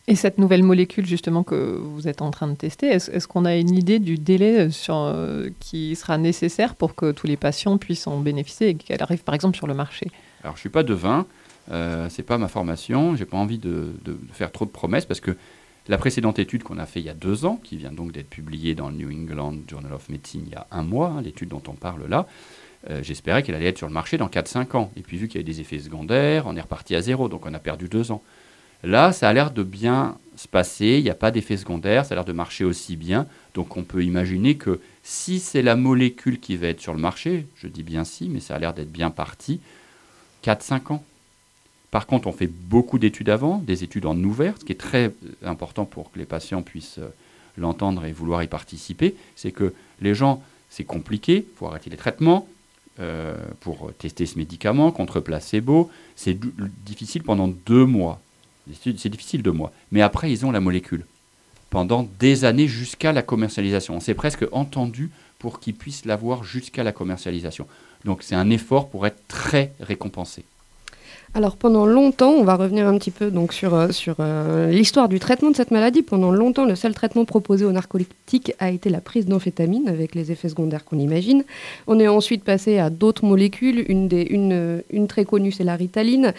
Et 0.06 0.16
cette 0.16 0.36
nouvelle 0.36 0.62
molécule, 0.62 1.06
justement, 1.06 1.42
que 1.44 1.78
vous 1.78 2.08
êtes 2.08 2.20
en 2.20 2.30
train 2.30 2.46
de 2.46 2.54
tester, 2.54 2.88
est-ce 2.88 3.26
qu'on 3.26 3.46
a 3.46 3.56
une 3.56 3.74
idée 3.74 3.98
du 3.98 4.16
délai 4.18 4.70
sur, 4.70 4.96
euh, 4.96 5.48
qui 5.60 5.96
sera 5.96 6.18
nécessaire 6.18 6.74
pour 6.74 6.94
que 6.94 7.10
tous 7.10 7.26
les 7.26 7.38
patients 7.38 7.78
puissent 7.78 8.06
en 8.06 8.20
bénéficier 8.20 8.68
et 8.68 8.74
qu'elle 8.74 9.02
arrive, 9.02 9.24
par 9.24 9.34
exemple, 9.34 9.56
sur 9.56 9.66
le 9.66 9.72
marché? 9.72 10.10
Alors 10.42 10.56
je 10.56 10.60
suis 10.60 10.68
pas 10.68 10.82
devin, 10.82 11.26
euh, 11.70 12.08
c'est 12.10 12.22
pas 12.22 12.36
ma 12.36 12.48
formation, 12.48 13.16
j'ai 13.16 13.24
pas 13.24 13.38
envie 13.38 13.56
de, 13.56 13.94
faire 14.32 14.52
trop 14.52 14.66
de 14.66 14.70
promesses 14.70 15.06
parce 15.06 15.20
que 15.20 15.36
la 15.88 15.96
précédente 15.96 16.38
étude 16.38 16.62
qu'on 16.62 16.78
a 16.78 16.84
fait 16.84 17.00
il 17.00 17.06
y 17.06 17.10
a 17.10 17.14
deux 17.14 17.46
ans, 17.46 17.58
qui 17.62 17.78
vient 17.78 17.92
donc 17.92 18.12
d'être 18.12 18.28
publiée 18.28 18.74
dans 18.74 18.90
le 18.90 18.96
New 18.96 19.10
England 19.10 19.54
Journal 19.66 19.92
of 19.94 20.10
Medicine 20.10 20.42
il 20.46 20.52
y 20.52 20.56
a 20.56 20.66
un 20.70 20.82
mois, 20.82 21.08
hein, 21.08 21.22
l'étude 21.22 21.48
dont 21.48 21.62
on 21.66 21.72
parle 21.72 22.06
là, 22.08 22.26
euh, 22.90 23.02
j'espérais 23.02 23.42
qu'elle 23.42 23.54
allait 23.54 23.68
être 23.68 23.78
sur 23.78 23.86
le 23.86 23.94
marché 23.94 24.18
dans 24.18 24.28
4-5 24.28 24.76
ans. 24.76 24.90
Et 24.96 25.00
puis 25.00 25.16
vu 25.16 25.28
qu'il 25.28 25.40
y 25.40 25.44
a 25.44 25.46
des 25.46 25.62
effets 25.62 25.78
secondaires, 25.78 26.44
on 26.46 26.56
est 26.56 26.60
reparti 26.60 26.94
à 26.94 27.00
zéro, 27.00 27.30
donc 27.30 27.46
on 27.46 27.54
a 27.54 27.58
perdu 27.58 27.88
deux 27.88 28.12
ans. 28.12 28.22
Là, 28.84 29.12
ça 29.12 29.28
a 29.28 29.32
l'air 29.32 29.50
de 29.50 29.62
bien 29.62 30.18
se 30.36 30.46
passer, 30.46 30.96
il 30.98 31.04
n'y 31.04 31.10
a 31.10 31.14
pas 31.14 31.30
d'effet 31.30 31.56
secondaire, 31.56 32.04
ça 32.04 32.14
a 32.14 32.16
l'air 32.16 32.24
de 32.24 32.32
marcher 32.32 32.64
aussi 32.64 32.96
bien. 32.96 33.26
Donc 33.54 33.76
on 33.76 33.82
peut 33.82 34.04
imaginer 34.04 34.56
que 34.56 34.80
si 35.02 35.38
c'est 35.38 35.62
la 35.62 35.76
molécule 35.76 36.38
qui 36.38 36.56
va 36.56 36.68
être 36.68 36.80
sur 36.80 36.92
le 36.92 37.00
marché, 37.00 37.46
je 37.56 37.68
dis 37.68 37.82
bien 37.82 38.04
si, 38.04 38.28
mais 38.28 38.40
ça 38.40 38.56
a 38.56 38.58
l'air 38.58 38.74
d'être 38.74 38.92
bien 38.92 39.10
parti, 39.10 39.60
4-5 40.44 40.92
ans. 40.92 41.04
Par 41.90 42.06
contre, 42.06 42.26
on 42.26 42.32
fait 42.32 42.48
beaucoup 42.48 42.98
d'études 42.98 43.30
avant, 43.30 43.58
des 43.58 43.84
études 43.84 44.06
en 44.06 44.16
ouvert, 44.18 44.54
ce 44.58 44.64
qui 44.64 44.72
est 44.72 44.76
très 44.76 45.06
euh, 45.06 45.12
important 45.44 45.84
pour 45.84 46.10
que 46.10 46.18
les 46.18 46.24
patients 46.24 46.60
puissent 46.60 46.98
euh, 46.98 47.08
l'entendre 47.56 48.04
et 48.04 48.12
vouloir 48.12 48.42
y 48.42 48.48
participer, 48.48 49.14
c'est 49.36 49.52
que 49.52 49.72
les 50.00 50.14
gens, 50.14 50.42
c'est 50.70 50.84
compliqué, 50.84 51.46
il 51.48 51.56
faut 51.56 51.66
arrêter 51.66 51.90
les 51.90 51.96
traitements 51.96 52.48
euh, 52.98 53.36
pour 53.60 53.92
tester 53.96 54.26
ce 54.26 54.36
médicament 54.36 54.90
contre 54.90 55.20
placebo, 55.20 55.88
c'est 56.16 56.36
difficile 56.84 57.22
pendant 57.22 57.46
deux 57.46 57.84
mois. 57.84 58.20
C'est 58.72 59.08
difficile 59.08 59.42
deux 59.42 59.52
mois. 59.52 59.72
Mais 59.90 60.02
après, 60.02 60.30
ils 60.30 60.46
ont 60.46 60.50
la 60.50 60.60
molécule 60.60 61.06
pendant 61.70 62.08
des 62.20 62.44
années 62.44 62.68
jusqu'à 62.68 63.12
la 63.12 63.22
commercialisation. 63.22 63.96
On 63.96 64.00
s'est 64.00 64.14
presque 64.14 64.46
entendu 64.52 65.10
pour 65.38 65.60
qu'ils 65.60 65.74
puissent 65.74 66.04
l'avoir 66.04 66.44
jusqu'à 66.44 66.84
la 66.84 66.92
commercialisation. 66.92 67.66
Donc 68.04 68.22
c'est 68.22 68.36
un 68.36 68.48
effort 68.50 68.88
pour 68.88 69.06
être 69.06 69.26
très 69.28 69.72
récompensé. 69.80 70.44
Alors 71.36 71.56
pendant 71.56 71.84
longtemps, 71.84 72.30
on 72.30 72.44
va 72.44 72.54
revenir 72.54 72.86
un 72.86 72.96
petit 72.96 73.10
peu 73.10 73.32
donc 73.32 73.52
sur, 73.52 73.74
euh, 73.74 73.88
euh, 74.20 74.70
l'histoire 74.70 75.08
du 75.08 75.18
traitement 75.18 75.50
de 75.50 75.56
cette 75.56 75.72
maladie. 75.72 76.02
Pendant 76.02 76.30
longtemps, 76.30 76.64
le 76.64 76.76
seul 76.76 76.94
traitement 76.94 77.24
proposé 77.24 77.64
aux 77.64 77.72
narcoleptiques 77.72 78.52
a 78.60 78.70
été 78.70 78.88
la 78.88 79.00
prise 79.00 79.26
d'amphétamine 79.26 79.88
avec 79.88 80.14
les 80.14 80.30
effets 80.30 80.48
secondaires 80.48 80.84
qu'on 80.84 81.00
imagine. 81.00 81.42
On 81.88 81.98
est 81.98 82.06
ensuite 82.06 82.44
passé 82.44 82.78
à 82.78 82.88
d'autres 82.88 83.24
molécules. 83.24 83.84
Une, 83.88 84.06
des, 84.06 84.22
une, 84.22 85.08
très 85.08 85.24
connue, 85.24 85.50
c'est 85.50 85.64
la 85.64 85.74
ritaline. 85.74 86.34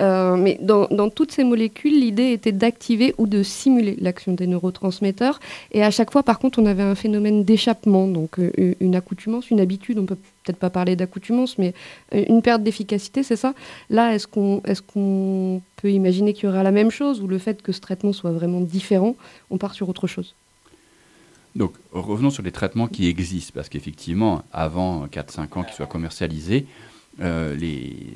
Euh, 0.00 0.34
mais 0.34 0.58
dans, 0.60 0.88
toutes 1.10 1.30
ces 1.30 1.44
molécules, 1.44 2.00
l'idée 2.00 2.32
était 2.32 2.50
d'activer 2.50 3.14
ou 3.18 3.28
de 3.28 3.44
simuler 3.44 3.96
l'action 4.00 4.32
des 4.32 4.48
neurotransmetteurs. 4.48 5.38
Et 5.70 5.84
à 5.84 5.92
chaque 5.92 6.10
fois, 6.10 6.24
par 6.24 6.40
contre, 6.40 6.58
on 6.58 6.66
avait 6.66 6.82
un 6.82 6.96
phénomène 6.96 7.44
d'échappement, 7.44 8.08
donc 8.08 8.38
une 8.80 8.96
accoutumance, 8.96 9.48
une 9.50 9.60
habitude. 9.60 10.00
On 10.00 10.06
peut 10.06 10.18
peut-être 10.50 10.60
pas 10.60 10.70
parler 10.70 10.96
d'accoutumance, 10.96 11.58
mais 11.58 11.74
euh, 12.14 12.24
une 12.28 12.42
perte 12.42 12.62
d'efficacité, 12.62 13.22
c'est 13.22 13.36
ça? 13.36 13.54
Là, 13.88 14.14
est-ce 14.14 14.26
qu'on 14.26 15.62
peut 15.76 15.90
imaginer 15.90 16.32
qu'il 16.32 16.44
y 16.44 16.48
aura 16.48 16.62
la 16.62 16.72
même 16.72 16.90
chose 16.90 17.20
ou 17.20 17.28
le 17.28 17.38
fait 17.38 17.62
que 17.62 17.72
ce 17.72 17.80
traitement 17.80 18.12
soit 18.12 18.32
vraiment 18.32 18.60
différent, 18.60 19.14
on 19.50 19.58
part 19.58 19.74
sur 19.74 19.88
autre 19.88 20.06
chose? 20.06 20.34
Donc 21.56 21.72
revenons 21.92 22.30
sur 22.30 22.42
les 22.42 22.52
traitements 22.52 22.86
qui 22.86 23.08
existent, 23.08 23.52
parce 23.54 23.68
qu'effectivement, 23.68 24.42
avant 24.52 25.06
4-5 25.06 25.58
ans 25.58 25.62
qu'ils 25.64 25.74
soient 25.74 25.86
commercialisés, 25.86 26.66
euh, 27.20 27.56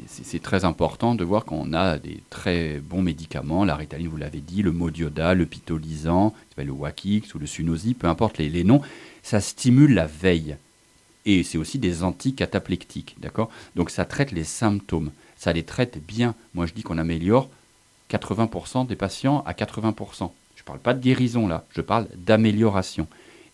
c'est 0.07 0.40
très 0.40 0.64
important 0.64 1.14
de 1.14 1.25
voir 1.25 1.44
qu'on 1.44 1.73
a 1.73 1.99
des 1.99 2.20
très 2.31 2.79
bons 2.79 3.03
médicaments, 3.03 3.64
la 3.64 3.77
ritaline, 3.77 4.09
vous 4.09 4.16
l'avez 4.16 4.40
dit, 4.40 4.62
le 4.62 4.73
modioda, 4.73 5.35
le 5.35 5.47
pitolisant, 5.47 6.33
le 6.57 6.70
Wakix 6.70 7.35
ou 7.35 7.38
le 7.38 7.47
Sunosi, 7.47 7.94
peu 7.94 8.07
importe 8.07 8.38
les 8.38 8.64
noms, 8.64 8.81
ça 9.23 9.40
stimule 9.40 9.94
la 9.94 10.07
veille. 10.07 10.57
Et 11.27 11.43
c'est 11.43 11.59
aussi 11.59 11.79
des 11.79 12.03
anticataplectiques, 12.03 13.17
d'accord? 13.19 13.51
Donc 13.77 13.91
ça 13.91 14.05
traite 14.05 14.33
les 14.33 14.45
symptômes, 14.45 15.11
ça 15.37 15.53
les 15.53 15.63
traite 15.63 15.99
bien. 16.07 16.35
Moi 16.55 16.67
je 16.67 16.75
dis 16.75 16.83
qu'on 16.83 16.99
améliore 16.99 17.49
80% 18.11 18.87
des 18.87 18.97
patients 18.97 19.43
à 19.47 19.53
80%. 19.53 20.31
Je 20.57 20.63
ne 20.63 20.65
parle 20.65 20.79
pas 20.79 20.95
de 20.95 21.01
guérison 21.01 21.49
là, 21.49 21.65
je 21.75 21.81
parle 21.81 22.07
d'amélioration. 22.17 23.07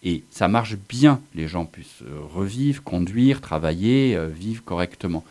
Et 0.03 0.23
ça 0.31 0.49
marche 0.49 0.77
bien, 0.89 1.21
les 1.35 1.47
gens 1.47 1.67
puissent 1.67 2.03
euh, 2.03 2.21
revivre, 2.33 2.83
conduire, 2.83 3.41
travailler, 3.41 4.17
euh, 4.17 4.29
vivre 4.29 4.65
correctement. 4.65 5.25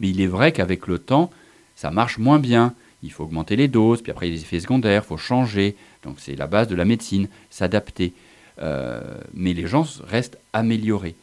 Mais 0.00 0.10
il 0.10 0.20
est 0.20 0.26
vrai 0.26 0.52
qu'avec 0.52 0.86
le 0.86 0.98
temps, 0.98 1.30
ça 1.76 1.90
marche 1.90 2.18
moins 2.18 2.38
bien. 2.38 2.74
Il 3.02 3.10
faut 3.10 3.24
augmenter 3.24 3.56
les 3.56 3.68
doses, 3.68 4.02
puis 4.02 4.12
après 4.12 4.28
il 4.28 4.32
y 4.32 4.34
a 4.34 4.36
des 4.36 4.42
effets 4.42 4.60
secondaires, 4.60 5.02
il 5.04 5.08
faut 5.08 5.16
changer. 5.16 5.76
Donc 6.02 6.16
c'est 6.18 6.36
la 6.36 6.46
base 6.46 6.68
de 6.68 6.74
la 6.74 6.84
médecine, 6.84 7.28
s'adapter. 7.50 8.12
Euh, 8.60 9.00
mais 9.32 9.54
les 9.54 9.66
gens 9.66 9.86
restent 10.06 10.38
améliorés. 10.52 11.14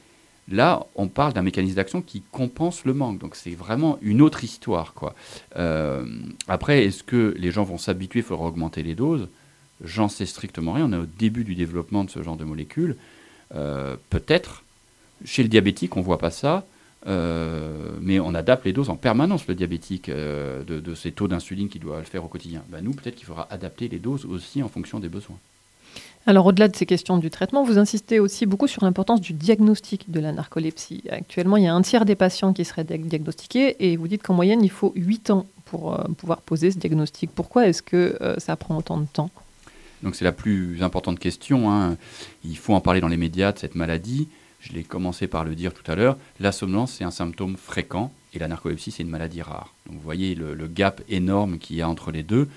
Là, 0.51 0.85
on 0.95 1.07
parle 1.07 1.33
d'un 1.33 1.43
mécanisme 1.43 1.75
d'action 1.75 2.01
qui 2.01 2.23
compense 2.31 2.85
le 2.85 2.93
manque. 2.93 3.19
Donc 3.19 3.35
c'est 3.35 3.51
vraiment 3.51 3.99
une 4.01 4.21
autre 4.21 4.43
histoire. 4.43 4.93
Quoi. 4.93 5.13
Euh, 5.57 6.05
après, 6.47 6.85
est-ce 6.85 7.03
que 7.03 7.35
les 7.37 7.51
gens 7.51 7.63
vont 7.63 7.77
s'habituer, 7.77 8.19
il 8.19 8.25
faudra 8.25 8.45
augmenter 8.45 8.81
les 8.81 8.95
doses? 8.95 9.27
J'en 9.83 10.09
sais 10.09 10.25
strictement 10.25 10.73
rien. 10.73 10.85
On 10.85 10.93
est 10.93 11.03
au 11.03 11.05
début 11.05 11.43
du 11.43 11.55
développement 11.55 12.03
de 12.03 12.09
ce 12.09 12.23
genre 12.23 12.35
de 12.35 12.45
molécules. 12.45 12.95
Euh, 13.53 13.95
peut-être. 14.09 14.63
Chez 15.25 15.43
le 15.43 15.49
diabétique, 15.49 15.97
on 15.97 15.99
ne 15.99 16.05
voit 16.05 16.17
pas 16.17 16.31
ça. 16.31 16.65
Euh, 17.07 17.91
mais 18.01 18.19
on 18.19 18.33
adapte 18.33 18.65
les 18.65 18.73
doses 18.73 18.89
en 18.89 18.95
permanence, 18.95 19.47
le 19.47 19.55
diabétique, 19.55 20.09
de, 20.09 20.63
de, 20.65 20.95
ces 20.95 21.11
taux 21.11 21.27
d'insuline 21.27 21.69
qu'il 21.69 21.81
doit 21.81 21.99
le 21.99 22.05
faire 22.05 22.23
au 22.23 22.27
quotidien. 22.27 22.63
Ben 22.69 22.83
nous, 22.83 22.93
peut-être 22.93 23.15
qu'il 23.15 23.25
faudra 23.25 23.47
adapter 23.51 23.87
les 23.87 23.99
doses 23.99 24.25
aussi 24.25 24.63
en 24.63 24.69
fonction 24.69 24.99
des 24.99 25.09
besoins. 25.09 25.37
Alors 26.27 26.45
au-delà 26.45 26.67
de 26.67 26.75
ces 26.75 26.85
questions 26.85 27.17
du 27.17 27.29
traitement, 27.29 27.63
vous 27.63 27.77
insistez 27.77 28.19
aussi 28.19 28.45
beaucoup 28.45 28.67
sur 28.67 28.83
l'importance 28.83 29.21
du 29.21 29.33
diagnostic 29.33 30.11
de 30.11 30.19
la 30.19 30.31
narcolepsie. 30.31 31.03
Actuellement, 31.09 31.57
il 31.57 31.63
y 31.63 31.67
a 31.67 31.73
un 31.73 31.81
tiers 31.81 32.05
des 32.05 32.15
patients 32.15 32.53
qui 32.53 32.65
seraient 32.65 32.83
diagnostiqués 32.83 33.77
et 33.79 33.97
vous 33.97 34.07
dites 34.07 34.21
qu'en 34.21 34.33
moyenne, 34.33 34.63
il 34.63 34.69
faut 34.69 34.91
8 34.95 35.31
ans 35.31 35.47
pour 35.65 35.93
euh, 35.93 36.03
pouvoir 36.17 36.41
poser 36.41 36.71
ce 36.71 36.77
diagnostic. 36.77 37.31
Pourquoi 37.33 37.67
est-ce 37.67 37.81
que 37.81 38.17
euh, 38.21 38.35
ça 38.37 38.55
prend 38.55 38.77
autant 38.77 38.97
de 38.97 39.05
temps? 39.05 39.29
Donc 40.03 40.15
c'est 40.15 40.25
la 40.25 40.31
plus 40.31 40.81
importante 40.83 41.19
question. 41.19 41.71
Hein. 41.71 41.97
Il 42.43 42.57
faut 42.57 42.73
en 42.73 42.81
parler 42.81 43.01
dans 43.01 43.07
les 43.07 43.17
médias 43.17 43.51
de 43.51 43.59
cette 43.59 43.75
maladie. 43.75 44.27
Je 44.59 44.73
l'ai 44.73 44.83
commencé 44.83 45.27
par 45.27 45.45
le 45.45 45.55
dire 45.55 45.73
tout 45.73 45.89
à 45.89 45.95
l'heure. 45.95 46.17
La 46.39 46.51
somnolence, 46.51 46.93
c'est 46.97 47.03
un 47.05 47.11
symptôme 47.11 47.55
fréquent 47.57 48.11
et 48.33 48.39
la 48.39 48.47
narcolepsie, 48.47 48.91
c'est 48.91 49.03
une 49.03 49.09
maladie 49.09 49.41
rare. 49.41 49.73
Donc 49.87 49.95
vous 49.95 50.03
voyez 50.03 50.35
le, 50.35 50.53
le 50.53 50.67
gap 50.67 51.01
énorme 51.09 51.57
qu'il 51.57 51.77
y 51.77 51.81
a 51.81 51.89
entre 51.89 52.11
les 52.11 52.23
deux. 52.23 52.49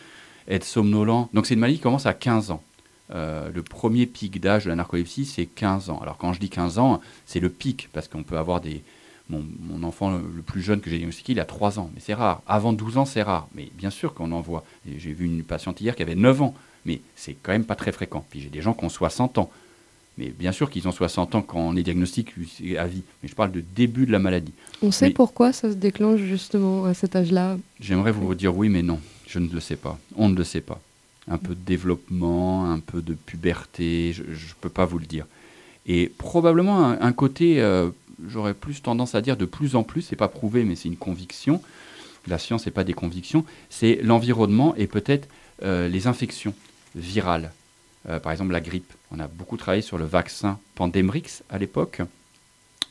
Être 0.48 0.64
somnolent, 0.64 1.28
donc 1.32 1.46
c'est 1.46 1.54
une 1.54 1.60
maladie 1.60 1.78
qui 1.78 1.82
commence 1.82 2.06
à 2.06 2.14
15 2.14 2.50
ans. 2.50 2.62
Euh, 3.10 3.50
le 3.52 3.62
premier 3.62 4.06
pic 4.06 4.40
d'âge 4.40 4.64
de 4.64 4.70
la 4.70 4.76
narcolepsie, 4.76 5.26
c'est 5.26 5.46
15 5.46 5.90
ans. 5.90 6.00
Alors 6.02 6.16
quand 6.16 6.32
je 6.32 6.40
dis 6.40 6.48
15 6.48 6.78
ans, 6.78 7.00
c'est 7.26 7.40
le 7.40 7.48
pic, 7.50 7.88
parce 7.92 8.08
qu'on 8.08 8.22
peut 8.22 8.38
avoir 8.38 8.60
des... 8.60 8.82
Mon, 9.30 9.82
enfant 9.82 10.10
le 10.10 10.42
plus 10.42 10.60
jeune 10.60 10.80
que 10.80 10.90
j'ai 10.90 10.98
diagnostiqué, 10.98 11.32
il 11.32 11.40
a 11.40 11.46
3 11.46 11.78
ans, 11.78 11.90
mais 11.94 12.00
c'est 12.04 12.12
rare. 12.12 12.42
Avant 12.46 12.74
12 12.74 12.98
ans, 12.98 13.04
c'est 13.06 13.22
rare. 13.22 13.48
Mais 13.54 13.70
bien 13.78 13.88
sûr 13.88 14.12
qu'on 14.12 14.30
en 14.32 14.42
voit. 14.42 14.62
J'ai 14.86 15.12
vu 15.12 15.24
une 15.24 15.42
patiente 15.42 15.80
hier 15.80 15.96
qui 15.96 16.02
avait 16.02 16.14
9 16.14 16.42
ans, 16.42 16.54
mais 16.84 17.00
c'est 17.16 17.34
quand 17.42 17.52
même 17.52 17.64
pas 17.64 17.74
très 17.74 17.92
fréquent. 17.92 18.26
Puis 18.28 18.40
j'ai 18.40 18.50
des 18.50 18.60
gens 18.60 18.74
qui 18.74 18.84
ont 18.84 18.90
60 18.90 19.38
ans. 19.38 19.50
Mais 20.18 20.26
bien 20.28 20.52
sûr 20.52 20.68
qu'ils 20.68 20.86
ont 20.86 20.92
60 20.92 21.34
ans 21.34 21.40
quand 21.40 21.58
on 21.58 21.76
est 21.76 21.82
diagnostique 21.82 22.34
à 22.78 22.86
vie. 22.86 23.02
Mais 23.22 23.28
je 23.28 23.34
parle 23.34 23.52
de 23.52 23.62
début 23.74 24.04
de 24.04 24.12
la 24.12 24.18
maladie. 24.18 24.52
On 24.82 24.90
sait 24.90 25.10
pourquoi 25.10 25.54
ça 25.54 25.70
se 25.70 25.76
déclenche 25.76 26.20
justement 26.20 26.84
à 26.84 26.92
cet 26.92 27.16
âge-là? 27.16 27.56
J'aimerais 27.80 28.12
vous 28.12 28.34
dire 28.34 28.54
oui, 28.54 28.68
mais 28.68 28.82
non. 28.82 29.00
Je 29.26 29.38
ne 29.38 29.48
le 29.48 29.60
sais 29.60 29.76
pas. 29.76 29.98
On 30.16 30.28
ne 30.28 30.36
le 30.36 30.44
sait 30.44 30.60
pas 30.60 30.78
un 31.28 31.38
peu 31.38 31.54
de 31.54 31.60
développement, 31.60 32.70
un 32.70 32.80
peu 32.80 33.02
de 33.02 33.14
puberté, 33.14 34.12
je 34.12 34.22
ne 34.22 34.54
peux 34.60 34.68
pas 34.68 34.84
vous 34.84 34.98
le 34.98 35.06
dire. 35.06 35.26
Et 35.86 36.08
probablement 36.08 36.88
un, 36.88 37.12
côté, 37.12 37.60
euh, 37.60 37.90
j'aurais 38.26 38.54
plus 38.54 38.82
tendance 38.82 39.14
à 39.14 39.20
dire 39.20 39.36
de 39.36 39.44
plus 39.44 39.74
en 39.76 39.82
plus, 39.82 40.02
c'est 40.02 40.16
pas 40.16 40.28
prouvé, 40.28 40.64
mais 40.64 40.76
c'est 40.76 40.88
une 40.88 40.96
conviction. 40.96 41.62
La 42.28 42.38
science 42.38 42.66
n'est 42.66 42.72
pas 42.72 42.84
des 42.84 42.92
convictions, 42.92 43.44
c'est 43.68 43.96
l'environnement 44.02 44.74
et 44.76 44.86
peut-être 44.86 45.28
euh, 45.62 45.88
les 45.88 46.06
infections 46.06 46.54
virales. 46.94 47.52
Euh, 48.08 48.20
par 48.20 48.32
exemple, 48.32 48.52
la 48.52 48.60
grippe. 48.60 48.92
On 49.10 49.18
a 49.18 49.26
beaucoup 49.26 49.56
travaillé 49.56 49.82
sur 49.82 49.98
le 49.98 50.04
vaccin 50.04 50.58
Pandemrix 50.74 51.42
à 51.50 51.58
l'époque, 51.58 52.02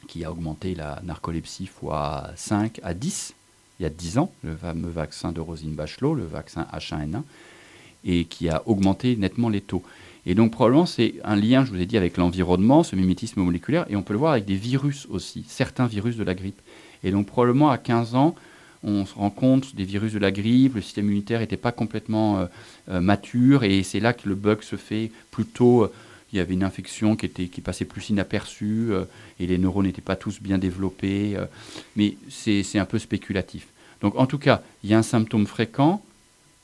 qui 0.08 0.26
a 0.26 0.32
augmenté 0.32 0.76
la 0.76 1.00
narcolepsie 1.04 1.68
fois 1.68 2.30
5 2.36 2.80
à 2.84 2.94
10 2.94 3.34
il 3.80 3.84
y 3.84 3.88
a 3.88 3.90
10 3.90 4.20
ans, 4.20 4.32
le 4.44 4.56
fameux 4.56 4.92
vaccin 4.92 5.32
de 5.32 5.40
Rosine 5.42 5.74
Bachelot, 5.74 6.14
le 6.14 6.24
vaccin 6.24 6.68
H1N1 6.72 7.24
et 8.06 8.26
qui 8.26 8.50
a 8.50 8.64
augmenté 8.66 9.16
nettement 9.16 9.50
les 9.50 9.62
taux. 9.62 9.84
Et 10.26 10.36
donc 10.36 10.52
probablement 10.52 10.86
c'est 10.86 11.16
un 11.24 11.36
lien, 11.36 11.66
je 11.66 11.72
vous 11.72 11.82
ai 11.82 11.86
dit, 11.86 11.98
avec 11.98 12.18
l'environnement, 12.18 12.84
ce 12.84 12.96
mimétisme 12.96 13.42
moléculaire, 13.42 13.86
et 13.90 13.96
on 13.96 14.04
peut 14.04 14.14
le 14.14 14.20
voir 14.20 14.34
avec 14.34 14.46
des 14.46 14.56
virus 14.56 15.08
aussi, 15.10 15.44
certains 15.48 15.88
virus 15.88 16.16
de 16.16 16.24
la 16.24 16.36
grippe. 16.36 16.62
Et 17.04 17.12
donc 17.12 17.28
probablement 17.28 17.70
à 17.70 17.78
15 17.78 18.16
ans, 18.16 18.36
on 18.84 19.06
se 19.06 19.14
rend 19.14 19.30
compte 19.30 19.76
des 19.76 19.84
virus 19.84 20.14
de 20.14 20.20
la 20.20 20.32
grippe, 20.32 20.76
le 20.76 20.82
système 20.82 21.06
immunitaire 21.06 21.40
n'était 21.40 21.58
pas 21.58 21.72
complètement 21.72 22.40
euh, 22.40 22.46
euh, 22.90 23.02
mature, 23.02 23.64
et 23.64 23.84
c'est 23.84 24.00
là 24.00 24.14
que 24.14 24.28
le 24.28 24.36
bug 24.36 24.62
se 24.62 24.76
fait 24.76 25.12
plutôt... 25.32 25.84
Euh, 25.84 25.92
il 26.34 26.38
y 26.38 26.40
avait 26.40 26.54
une 26.54 26.64
infection 26.64 27.18
qui, 27.18 27.26
était, 27.26 27.48
qui 27.48 27.60
passait 27.60 27.84
plus 27.84 28.10
inaperçue, 28.10 28.92
et 29.38 29.48
les 29.48 29.58
neurones 29.58 29.86
n'étaient 29.86 30.00
pas 30.00 30.16
tous 30.16 30.42
bien 30.42 30.58
développés, 30.58 31.36
mais 31.98 32.16
c'est 32.30 32.80
un 32.80 32.86
peu 32.86 33.00
spéculatif. 33.00 33.68
Donc 34.00 34.16
en 34.16 34.26
tout 34.26 34.38
cas, 34.38 34.62
il 34.82 34.90
y 34.90 34.94
a 34.94 34.98
un 34.98 35.04
symptôme 35.04 35.46
fréquent, 35.46 36.02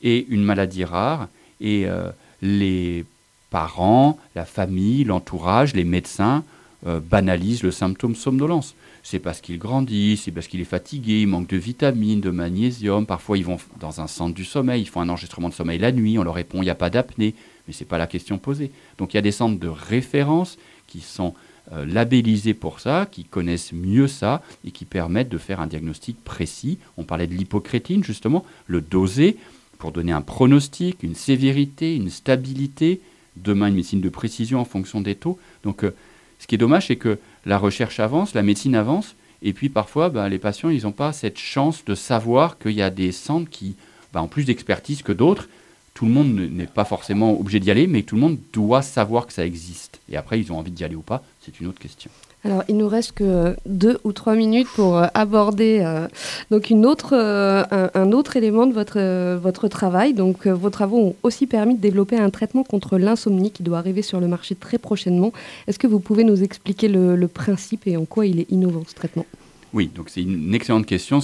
et 0.02 0.26
une 0.28 0.44
maladie 0.44 0.84
rare. 0.84 1.28
Et 1.60 1.86
euh, 1.86 2.10
les 2.42 3.04
parents, 3.50 4.18
la 4.34 4.44
famille, 4.44 5.04
l'entourage, 5.04 5.74
les 5.74 5.84
médecins 5.84 6.44
euh, 6.86 7.00
banalisent 7.00 7.62
le 7.62 7.70
symptôme 7.70 8.14
somnolence. 8.14 8.74
C'est 9.02 9.18
parce 9.18 9.40
qu'il 9.40 9.58
grandit, 9.58 10.16
c'est 10.16 10.30
parce 10.30 10.48
qu'il 10.48 10.60
est 10.60 10.64
fatigué, 10.64 11.22
il 11.22 11.28
manque 11.28 11.48
de 11.48 11.56
vitamines, 11.56 12.20
de 12.20 12.30
magnésium. 12.30 13.06
Parfois, 13.06 13.38
ils 13.38 13.44
vont 13.44 13.58
dans 13.80 14.00
un 14.00 14.06
centre 14.06 14.34
du 14.34 14.44
sommeil, 14.44 14.82
ils 14.82 14.88
font 14.88 15.00
un 15.00 15.08
enregistrement 15.08 15.48
de 15.48 15.54
sommeil 15.54 15.78
la 15.78 15.92
nuit, 15.92 16.18
on 16.18 16.22
leur 16.22 16.34
répond 16.34 16.58
il 16.60 16.66
n'y 16.66 16.70
a 16.70 16.74
pas 16.74 16.90
d'apnée, 16.90 17.34
mais 17.66 17.72
ce 17.72 17.80
n'est 17.80 17.88
pas 17.88 17.98
la 17.98 18.06
question 18.06 18.38
posée. 18.38 18.70
Donc 18.98 19.14
il 19.14 19.16
y 19.16 19.18
a 19.18 19.22
des 19.22 19.32
centres 19.32 19.58
de 19.58 19.68
référence 19.68 20.58
qui 20.86 21.00
sont 21.00 21.34
euh, 21.72 21.84
labellisés 21.84 22.54
pour 22.54 22.80
ça, 22.80 23.06
qui 23.10 23.24
connaissent 23.24 23.72
mieux 23.72 24.08
ça 24.08 24.42
et 24.64 24.70
qui 24.70 24.84
permettent 24.84 25.28
de 25.28 25.38
faire 25.38 25.60
un 25.60 25.66
diagnostic 25.66 26.22
précis. 26.22 26.78
On 26.96 27.04
parlait 27.04 27.26
de 27.26 27.34
l'hypocrétine, 27.34 28.04
justement, 28.04 28.44
le 28.66 28.80
doser 28.80 29.36
pour 29.78 29.92
donner 29.92 30.12
un 30.12 30.20
pronostic, 30.20 31.02
une 31.02 31.14
sévérité, 31.14 31.96
une 31.96 32.10
stabilité, 32.10 33.00
demain 33.36 33.68
une 33.68 33.74
médecine 33.74 34.00
de 34.00 34.08
précision 34.08 34.60
en 34.60 34.64
fonction 34.64 35.00
des 35.00 35.14
taux. 35.14 35.38
Donc 35.62 35.84
euh, 35.84 35.94
ce 36.38 36.46
qui 36.46 36.54
est 36.54 36.58
dommage, 36.58 36.88
c'est 36.88 36.96
que 36.96 37.18
la 37.46 37.58
recherche 37.58 38.00
avance, 38.00 38.34
la 38.34 38.42
médecine 38.42 38.74
avance, 38.74 39.14
et 39.42 39.52
puis 39.52 39.68
parfois 39.68 40.08
bah, 40.08 40.28
les 40.28 40.38
patients, 40.38 40.70
ils 40.70 40.82
n'ont 40.82 40.92
pas 40.92 41.12
cette 41.12 41.38
chance 41.38 41.84
de 41.84 41.94
savoir 41.94 42.58
qu'il 42.58 42.72
y 42.72 42.82
a 42.82 42.90
des 42.90 43.12
centres 43.12 43.50
qui 43.50 43.76
bah, 44.12 44.22
ont 44.22 44.28
plus 44.28 44.44
d'expertise 44.44 45.02
que 45.02 45.12
d'autres. 45.12 45.48
Tout 45.94 46.06
le 46.06 46.12
monde 46.12 46.32
n'est 46.34 46.66
pas 46.66 46.84
forcément 46.84 47.38
obligé 47.38 47.58
d'y 47.58 47.70
aller, 47.70 47.86
mais 47.88 48.02
tout 48.02 48.14
le 48.14 48.20
monde 48.20 48.38
doit 48.52 48.82
savoir 48.82 49.26
que 49.26 49.32
ça 49.32 49.44
existe. 49.44 50.00
Et 50.08 50.16
après, 50.16 50.38
ils 50.38 50.52
ont 50.52 50.58
envie 50.58 50.70
d'y 50.70 50.84
aller 50.84 50.94
ou 50.94 51.02
pas, 51.02 51.24
c'est 51.40 51.58
une 51.60 51.66
autre 51.66 51.80
question. 51.80 52.10
Alors, 52.48 52.64
il 52.66 52.78
nous 52.78 52.88
reste 52.88 53.12
que 53.12 53.54
deux 53.66 53.98
ou 54.04 54.12
trois 54.12 54.34
minutes 54.34 54.68
pour 54.74 54.96
euh, 54.96 55.06
aborder 55.12 55.80
euh, 55.82 56.08
donc 56.50 56.70
une 56.70 56.86
autre, 56.86 57.10
euh, 57.12 57.62
un, 57.92 58.12
autre 58.12 58.38
élément 58.38 58.66
de 58.66 58.72
votre, 58.72 59.36
votre 59.36 59.68
travail. 59.68 60.14
Donc, 60.14 60.46
vos 60.46 60.70
travaux 60.70 60.98
ont 60.98 61.16
aussi 61.22 61.46
permis 61.46 61.74
de 61.74 61.80
développer 61.82 62.16
un 62.16 62.30
traitement 62.30 62.64
contre 62.64 62.96
l'insomnie 62.96 63.50
qui 63.50 63.62
doit 63.62 63.76
arriver 63.76 64.00
sur 64.00 64.18
le 64.18 64.28
marché 64.28 64.54
très 64.54 64.78
prochainement. 64.78 65.30
Est-ce 65.66 65.78
que 65.78 65.86
vous 65.86 66.00
pouvez 66.00 66.24
nous 66.24 66.42
expliquer 66.42 66.88
le, 66.88 67.28
principe 67.28 67.86
et 67.86 67.98
en 67.98 68.06
quoi 68.06 68.24
il 68.24 68.40
est 68.40 68.50
innovant 68.50 68.82
ce 68.88 68.94
traitement? 68.94 69.26
Oui, 69.74 69.90
donc 69.94 70.08
c'est 70.08 70.22
une 70.22 70.54
excellente 70.54 70.86
question. 70.86 71.20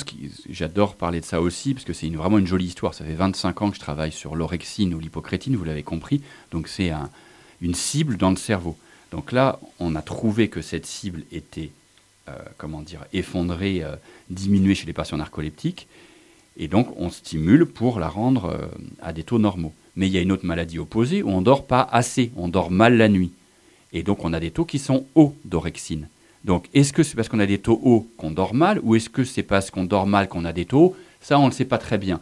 J'adore 0.51 0.95
parler 0.95 1.21
de 1.21 1.25
ça 1.25 1.41
aussi, 1.41 1.73
parce 1.73 1.87
que 1.87 1.95
c'est 1.95 2.11
vraiment 2.11 2.37
une 2.37 2.47
jolie 2.47 2.67
histoire. 2.67 2.93
Ça 2.93 3.03
fait 3.03 3.15
25 3.15 3.63
ans 3.63 3.71
que 3.71 3.77
je 3.77 3.81
travaille 3.81 4.13
sur 4.13 4.37
l'orexine 4.37 4.93
ou 4.93 4.99
l'hypocrétine, 4.99 5.57
vous 5.57 5.65
l'avez 5.65 5.83
compris. 5.83 6.21
Donc 6.53 6.69
c'est 6.69 6.93
une 7.63 7.75
cible 7.75 8.19
dans 8.19 8.29
le 8.29 8.37
cerveau. 8.37 8.77
Donc 9.15 9.31
là, 9.31 9.61
on 9.79 9.95
a 9.95 10.03
trouvé 10.03 10.49
que 10.49 10.61
cette 10.61 10.87
cible 10.87 11.23
était, 11.31 11.71
euh, 12.29 12.33
comment 12.59 12.83
dire, 12.83 13.05
effondrée, 13.13 13.81
euh, 13.81 13.95
diminuée 14.29 14.75
chez 14.75 14.87
les 14.87 14.93
patients 14.93 15.19
narcoleptiques. 15.19 15.87
Et 16.57 16.67
donc, 16.67 16.89
on 16.97 17.11
stimule 17.11 17.65
pour 17.65 18.01
la 18.01 18.09
rendre 18.09 18.47
euh, 18.47 18.67
à 19.01 19.13
des 19.13 19.23
taux 19.23 19.39
normaux. 19.39 19.73
Mais 19.95 20.09
il 20.09 20.13
y 20.13 20.19
a 20.19 20.21
une 20.21 20.33
autre 20.33 20.45
maladie 20.45 20.81
opposée 20.81 21.23
où 21.23 21.29
on 21.29 21.39
ne 21.39 21.45
dort 21.45 21.65
pas 21.65 21.89
assez, 21.93 22.33
on 22.35 22.49
dort 22.49 22.73
mal 22.73 22.97
la 22.97 23.09
nuit. 23.09 23.31
Et 23.93 24.03
donc, 24.03 24.25
on 24.25 24.33
a 24.33 24.41
des 24.41 24.51
taux 24.51 24.65
qui 24.65 24.81
sont 24.81 25.07
hauts 25.15 25.37
d'orexine. 25.45 26.09
Donc, 26.43 26.67
est-ce 26.75 26.93
que 26.93 27.05
c'est 27.05 27.15
parce 27.15 27.29
qu'on 27.29 27.39
a 27.39 27.47
des 27.47 27.59
taux 27.59 27.81
hauts 27.85 28.09
qu'on 28.17 28.33
dort 28.33 28.53
mal 28.53 28.81
ou 28.83 28.97
est-ce 28.97 29.11
que 29.11 29.23
c'est 29.23 29.45
parce 29.45 29.71
qu'on 29.71 29.85
dort 29.85 30.09
mal 30.09 30.27
qu'on 30.27 30.45
a 30.45 30.53
des 30.53 30.65
taux 30.65 30.97
Ça, 31.21 31.39
on 31.39 31.45
ne 31.45 31.51
le 31.51 31.55
sait 31.55 31.65
pas 31.65 31.79
très 31.79 31.99
bien. 31.99 32.21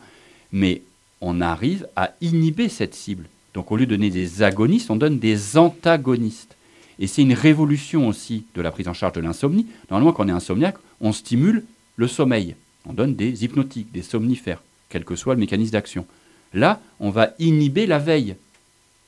Mais 0.53 0.83
on 1.23 1.41
arrive 1.41 1.89
à 1.97 2.11
inhiber 2.21 2.69
cette 2.69 2.95
cible. 2.95 3.31
Donc, 3.55 3.73
au 3.73 3.79
lieu 3.79 3.87
de 3.87 3.97
donner 3.97 4.11
des 4.11 4.43
agonistes, 4.43 4.91
on 4.91 4.97
donne 4.97 5.19
des 5.19 5.57
antagonistes. 5.57 6.55
Et 6.99 7.07
c'est 7.07 7.23
une 7.23 7.35
révolution 7.35 8.09
aussi 8.09 8.45
de 8.55 8.63
la 8.63 8.71
prise 8.71 8.89
en 8.89 8.95
charge 8.95 9.15
de 9.15 9.21
l'insomnie. 9.21 9.67
Normalement, 9.91 10.13
quand 10.13 10.25
on 10.25 10.29
est 10.29 10.33
insomniaque, 10.33 10.77
on 11.01 11.13
stimule 11.13 11.65
le 11.97 12.09
sommeil. 12.09 12.55
On 12.87 12.93
donne 12.93 13.15
des 13.15 13.45
hypnotiques, 13.45 13.93
des 13.93 14.03
somnifères, 14.03 14.63
quel 14.89 15.05
que 15.05 15.17
soit 15.17 15.35
le 15.35 15.41
mécanisme 15.41 15.73
d'action. 15.73 16.07
Là, 16.55 16.81
on 17.01 17.11
va 17.11 17.31
inhiber 17.39 17.87
la 17.87 17.99
veille. 17.99 18.37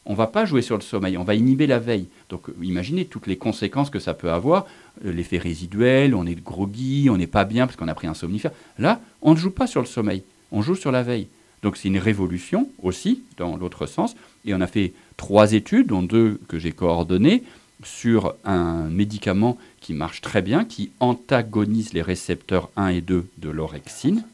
On 0.07 0.13
ne 0.13 0.17
va 0.17 0.27
pas 0.27 0.45
jouer 0.45 0.63
sur 0.63 0.77
le 0.77 0.83
sommeil, 0.83 1.17
on 1.17 1.25
va 1.25 1.35
inhiber 1.35 1.67
la 1.67 1.79
veille. 1.79 2.07
Donc 2.29 2.49
imaginez 2.63 3.07
toutes 3.07 3.27
les 3.27 3.37
conséquences 3.37 3.91
que 3.91 3.99
ça 3.99 4.13
peut 4.13 4.31
avoir, 4.31 4.67
euh, 5.05 5.13
l'effet 5.13 5.39
résiduel, 5.39 6.15
on 6.15 6.27
est 6.27 6.35
groggy, 6.35 7.09
on 7.11 7.17
n'est 7.17 7.27
pas 7.27 7.45
bien 7.45 7.67
parce 7.67 7.77
qu'on 7.77 7.89
a 7.89 7.95
pris 7.95 8.07
un 8.07 8.15
somnifère. 8.15 8.53
Là, 8.79 9.01
on 9.23 9.33
ne 9.33 9.39
joue 9.39 9.51
pas 9.51 9.67
sur 9.67 9.81
le 9.81 9.87
sommeil, 9.87 10.23
on 10.53 10.61
joue 10.61 10.75
sur 10.75 10.93
la 10.93 11.03
veille. 11.03 11.29
Donc 11.63 11.79
c'est 11.79 11.89
une 11.89 11.99
révolution 11.99 12.69
aussi, 12.83 13.23
dans 13.39 13.57
l'autre 13.57 13.87
sens. 13.87 14.15
Et 14.45 14.55
on 14.55 14.61
a 14.61 14.67
fait 14.67 14.93
trois 15.17 15.55
études, 15.55 15.87
dont 15.87 16.03
deux 16.03 16.39
que 16.49 16.59
j'ai 16.59 16.73
coordonnées, 16.73 17.43
sur 17.87 18.35
un 18.45 18.89
médicament 18.89 19.59
qui 19.81 19.95
marche 19.95 20.21
très 20.21 20.43
bien, 20.43 20.65
qui 20.65 20.91
antagonise 21.01 21.93
les 21.93 22.03
récepteurs 22.03 22.71
1 22.77 22.89
et 22.89 23.01
2 23.01 23.27
de 23.39 23.51
l'orexine 23.51 24.25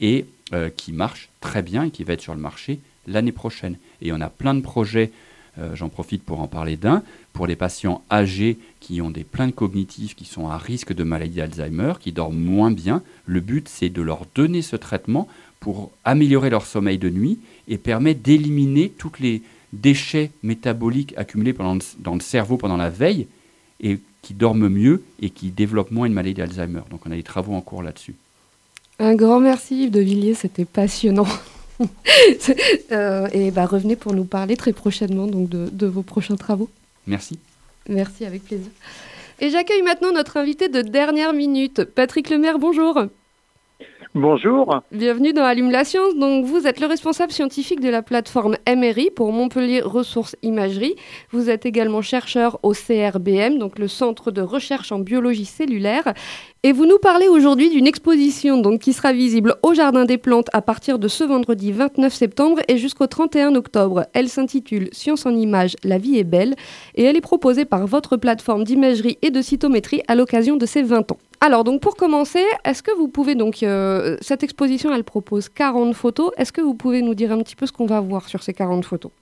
et 0.00 0.26
euh, 0.52 0.70
qui 0.70 0.92
marche 0.92 1.28
très 1.40 1.62
bien 1.62 1.84
et 1.84 1.90
qui 1.90 2.04
va 2.04 2.14
être 2.14 2.20
sur 2.20 2.34
le 2.34 2.40
marché 2.40 2.80
l'année 3.06 3.32
prochaine. 3.32 3.76
Et 4.02 4.12
on 4.12 4.20
a 4.20 4.28
plein 4.28 4.54
de 4.54 4.60
projets 4.60 5.10
Euh, 5.58 5.74
J'en 5.74 5.88
profite 5.88 6.22
pour 6.22 6.40
en 6.40 6.46
parler 6.48 6.76
d'un. 6.76 7.02
Pour 7.32 7.46
les 7.46 7.56
patients 7.56 8.02
âgés 8.10 8.58
qui 8.80 9.00
ont 9.00 9.10
des 9.10 9.24
plaintes 9.24 9.54
cognitives, 9.54 10.14
qui 10.14 10.24
sont 10.24 10.48
à 10.48 10.56
risque 10.56 10.92
de 10.92 11.04
maladie 11.04 11.36
d'Alzheimer, 11.36 11.94
qui 12.00 12.12
dorment 12.12 12.38
moins 12.38 12.70
bien, 12.70 13.02
le 13.26 13.40
but 13.40 13.68
c'est 13.68 13.88
de 13.88 14.02
leur 14.02 14.26
donner 14.34 14.62
ce 14.62 14.76
traitement 14.76 15.28
pour 15.58 15.90
améliorer 16.04 16.50
leur 16.50 16.66
sommeil 16.66 16.98
de 16.98 17.10
nuit 17.10 17.38
et 17.68 17.78
permettre 17.78 18.20
d'éliminer 18.22 18.90
tous 18.90 19.12
les 19.20 19.42
déchets 19.72 20.30
métaboliques 20.42 21.14
accumulés 21.16 21.52
pendant 21.52 21.74
le- 21.74 21.80
dans 21.98 22.14
le 22.14 22.20
cerveau 22.20 22.56
pendant 22.56 22.76
la 22.76 22.90
veille 22.90 23.26
et 23.80 23.98
qui 24.22 24.34
dorment 24.34 24.68
mieux 24.68 25.02
et 25.22 25.30
qui 25.30 25.50
développent 25.50 25.90
moins 25.90 26.06
une 26.06 26.12
maladie 26.12 26.34
d'Alzheimer. 26.34 26.82
Donc 26.90 27.00
on 27.06 27.10
a 27.10 27.16
des 27.16 27.22
travaux 27.22 27.54
en 27.54 27.60
cours 27.60 27.82
là-dessus. 27.82 28.14
Un 28.98 29.14
grand 29.14 29.40
merci 29.40 29.84
Yves 29.84 29.90
de 29.90 30.00
Villiers, 30.00 30.34
c'était 30.34 30.64
passionnant. 30.66 31.26
Euh, 32.92 33.26
et 33.32 33.50
bah, 33.50 33.64
revenez 33.64 33.96
pour 33.96 34.12
nous 34.12 34.24
parler 34.24 34.54
très 34.54 34.74
prochainement 34.74 35.26
donc, 35.26 35.48
de, 35.48 35.70
de 35.72 35.86
vos 35.86 36.02
prochains 36.02 36.36
travaux. 36.36 36.68
Merci. 37.06 37.38
Merci, 37.88 38.26
avec 38.26 38.44
plaisir. 38.44 38.70
Et 39.40 39.48
j'accueille 39.48 39.80
maintenant 39.82 40.12
notre 40.12 40.36
invité 40.36 40.68
de 40.68 40.82
dernière 40.82 41.32
minute, 41.32 41.84
Patrick 41.84 42.28
Lemaire, 42.28 42.58
bonjour. 42.58 43.04
Bonjour. 44.16 44.82
Bienvenue 44.90 45.32
dans 45.32 45.44
Allume 45.44 45.70
la 45.70 45.84
science. 45.84 46.16
Donc, 46.16 46.44
vous 46.44 46.66
êtes 46.66 46.80
le 46.80 46.88
responsable 46.88 47.30
scientifique 47.30 47.78
de 47.78 47.88
la 47.88 48.02
plateforme 48.02 48.56
MRI 48.68 49.08
pour 49.14 49.32
Montpellier 49.32 49.82
Ressources 49.82 50.34
Imagerie. 50.42 50.96
Vous 51.30 51.48
êtes 51.48 51.64
également 51.64 52.02
chercheur 52.02 52.58
au 52.64 52.72
CRBM, 52.72 53.58
donc 53.58 53.78
le 53.78 53.86
Centre 53.86 54.32
de 54.32 54.42
recherche 54.42 54.90
en 54.90 54.98
biologie 54.98 55.44
cellulaire. 55.44 56.12
Et 56.62 56.72
vous 56.72 56.84
nous 56.84 56.98
parlez 56.98 57.26
aujourd'hui 57.26 57.70
d'une 57.70 57.86
exposition 57.86 58.58
donc, 58.58 58.80
qui 58.80 58.92
sera 58.92 59.14
visible 59.14 59.54
au 59.62 59.72
Jardin 59.72 60.04
des 60.04 60.18
Plantes 60.18 60.50
à 60.52 60.60
partir 60.60 60.98
de 60.98 61.08
ce 61.08 61.24
vendredi 61.24 61.72
29 61.72 62.12
septembre 62.12 62.60
et 62.68 62.76
jusqu'au 62.76 63.06
31 63.06 63.54
octobre. 63.54 64.04
Elle 64.12 64.28
s'intitule 64.28 64.90
Science 64.92 65.24
en 65.24 65.30
images, 65.30 65.74
la 65.84 65.96
vie 65.96 66.18
est 66.18 66.24
belle 66.24 66.56
et 66.96 67.04
elle 67.04 67.16
est 67.16 67.22
proposée 67.22 67.64
par 67.64 67.86
votre 67.86 68.18
plateforme 68.18 68.64
d'imagerie 68.64 69.16
et 69.22 69.30
de 69.30 69.40
cytométrie 69.40 70.02
à 70.06 70.14
l'occasion 70.14 70.58
de 70.58 70.66
ses 70.66 70.82
20 70.82 71.12
ans. 71.12 71.18
Alors 71.40 71.64
donc 71.64 71.80
pour 71.80 71.96
commencer, 71.96 72.44
est-ce 72.66 72.82
que 72.82 72.94
vous 72.94 73.08
pouvez 73.08 73.36
donc 73.36 73.62
euh, 73.62 74.18
cette 74.20 74.42
exposition 74.42 74.92
elle 74.92 75.04
propose 75.04 75.48
40 75.48 75.94
photos, 75.94 76.30
est-ce 76.36 76.52
que 76.52 76.60
vous 76.60 76.74
pouvez 76.74 77.00
nous 77.00 77.14
dire 77.14 77.32
un 77.32 77.38
petit 77.38 77.56
peu 77.56 77.64
ce 77.64 77.72
qu'on 77.72 77.86
va 77.86 78.00
voir 78.00 78.28
sur 78.28 78.42
ces 78.42 78.52
40 78.52 78.84
photos? 78.84 79.12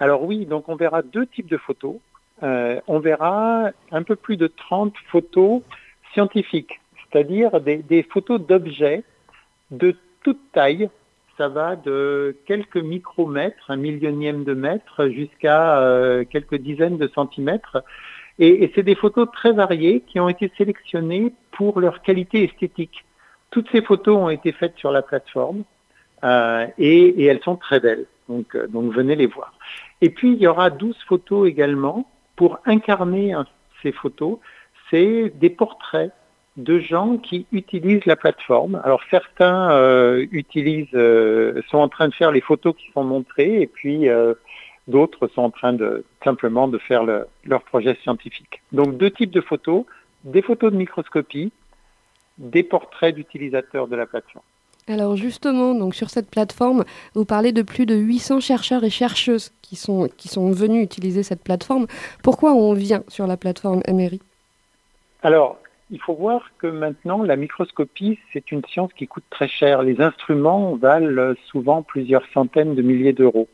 Alors 0.00 0.24
oui, 0.24 0.44
donc 0.44 0.68
on 0.68 0.74
verra 0.74 1.02
deux 1.02 1.26
types 1.28 1.48
de 1.48 1.58
photos. 1.58 1.94
Euh, 2.42 2.80
on 2.88 2.98
verra 2.98 3.70
un 3.92 4.02
peu 4.02 4.16
plus 4.16 4.36
de 4.36 4.48
30 4.48 4.92
photos 5.12 5.62
scientifiques, 6.12 6.80
c'est-à-dire 6.96 7.60
des, 7.60 8.06
photos 8.10 8.40
d'objets 8.40 9.02
de 9.70 9.96
toute 10.22 10.40
taille. 10.52 10.88
Ça 11.38 11.48
va 11.48 11.76
de 11.76 12.36
quelques 12.46 12.76
micromètres, 12.76 13.70
un 13.70 13.76
millionième 13.76 14.44
de 14.44 14.54
mètre, 14.54 15.08
jusqu'à 15.08 15.80
euh, 15.80 16.24
quelques 16.28 16.56
dizaines 16.56 16.98
de 16.98 17.08
centimètres. 17.08 17.82
Et, 18.38 18.70
c'est 18.74 18.82
des 18.82 18.94
photos 18.94 19.28
très 19.32 19.52
variées 19.52 20.02
qui 20.06 20.20
ont 20.20 20.28
été 20.28 20.52
sélectionnées 20.58 21.32
pour 21.52 21.80
leur 21.80 22.02
qualité 22.02 22.44
esthétique. 22.44 23.04
Toutes 23.50 23.70
ces 23.70 23.82
photos 23.82 24.16
ont 24.16 24.30
été 24.30 24.52
faites 24.52 24.76
sur 24.76 24.90
la 24.90 25.02
plateforme 25.02 25.64
euh, 26.24 26.66
et, 26.78 27.24
elles 27.24 27.42
sont 27.42 27.56
très 27.56 27.80
belles. 27.80 28.06
Donc, 28.28 28.54
euh, 28.54 28.66
donc 28.66 28.92
venez 28.92 29.16
les 29.16 29.26
voir. 29.26 29.54
Et 30.00 30.10
puis 30.10 30.32
il 30.32 30.38
y 30.38 30.46
aura 30.46 30.70
12 30.70 30.96
photos 31.06 31.48
également 31.48 32.10
pour 32.36 32.58
incarner 32.64 33.32
hein, 33.32 33.46
ces 33.82 33.92
photos. 33.92 34.38
C'est 34.92 35.32
des 35.34 35.50
portraits 35.50 36.12
de 36.56 36.78
gens 36.78 37.16
qui 37.16 37.46
utilisent 37.50 38.06
la 38.06 38.14
plateforme. 38.14 38.80
Alors 38.84 39.00
certains 39.10 39.72
euh, 39.72 40.24
utilisent, 40.30 40.88
sont 41.70 41.78
en 41.78 41.88
train 41.88 42.08
de 42.08 42.14
faire 42.14 42.30
les 42.30 42.42
photos 42.42 42.76
qui 42.76 42.92
sont 42.92 43.02
montrées 43.02 43.62
et 43.62 43.66
puis 43.66 44.06
d'autres 44.88 45.28
sont 45.28 45.42
en 45.42 45.50
train 45.50 45.72
de 45.72 46.04
simplement 46.22 46.68
de 46.68 46.78
faire 46.78 47.04
le, 47.04 47.26
leur 47.44 47.62
projet 47.62 47.96
scientifique. 48.02 48.60
Donc 48.72 48.96
deux 48.96 49.10
types 49.10 49.30
de 49.30 49.40
photos, 49.40 49.84
des 50.24 50.42
photos 50.42 50.72
de 50.72 50.76
microscopie, 50.76 51.52
des 52.38 52.62
portraits 52.62 53.14
d'utilisateurs 53.14 53.88
de 53.88 53.96
la 53.96 54.06
plateforme. 54.06 54.44
Alors 54.88 55.16
justement, 55.16 55.74
donc 55.74 55.94
sur 55.94 56.10
cette 56.10 56.28
plateforme, 56.28 56.84
vous 57.14 57.24
parlez 57.24 57.52
de 57.52 57.62
plus 57.62 57.86
de 57.86 57.94
800 57.94 58.40
chercheurs 58.40 58.82
et 58.82 58.90
chercheuses 58.90 59.52
qui 59.62 59.76
sont, 59.76 60.08
qui 60.16 60.26
sont 60.26 60.50
venus 60.50 60.82
utiliser 60.82 61.22
cette 61.22 61.44
plateforme. 61.44 61.86
Pourquoi 62.22 62.52
on 62.52 62.72
vient 62.74 63.04
sur 63.06 63.28
la 63.28 63.36
plateforme 63.36 63.82
MRI 63.88 64.20
Alors, 65.22 65.58
il 65.90 66.00
faut 66.00 66.14
voir 66.14 66.50
que 66.58 66.66
maintenant, 66.66 67.22
la 67.22 67.36
microscopie, 67.36 68.18
c'est 68.32 68.50
une 68.50 68.64
science 68.64 68.92
qui 68.94 69.06
coûte 69.06 69.24
très 69.30 69.48
cher. 69.48 69.82
Les 69.82 70.00
instruments 70.00 70.74
valent 70.76 71.34
souvent 71.46 71.82
plusieurs 71.82 72.24
centaines 72.32 72.74
de 72.74 72.82
milliers 72.82 73.12
d'euros. 73.12 73.48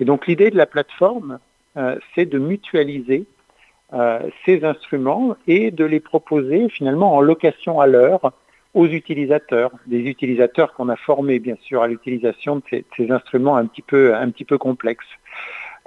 Et 0.00 0.04
donc 0.04 0.26
l'idée 0.26 0.50
de 0.50 0.56
la 0.56 0.66
plateforme, 0.66 1.38
euh, 1.76 1.96
c'est 2.14 2.26
de 2.26 2.38
mutualiser 2.38 3.26
euh, 3.92 4.20
ces 4.44 4.64
instruments 4.64 5.36
et 5.46 5.70
de 5.70 5.84
les 5.84 6.00
proposer 6.00 6.68
finalement 6.68 7.14
en 7.14 7.20
location 7.20 7.80
à 7.80 7.86
l'heure 7.86 8.32
aux 8.74 8.86
utilisateurs, 8.86 9.72
des 9.86 10.00
utilisateurs 10.00 10.74
qu'on 10.74 10.88
a 10.88 10.96
formés 10.96 11.38
bien 11.38 11.56
sûr 11.60 11.82
à 11.82 11.88
l'utilisation 11.88 12.56
de 12.56 12.62
ces, 12.96 13.10
instruments 13.10 13.56
un 13.56 13.66
petit 13.66 13.82
peu, 13.82 14.14
un 14.14 14.30
petit 14.30 14.44
peu 14.44 14.58
complexes. 14.58 15.04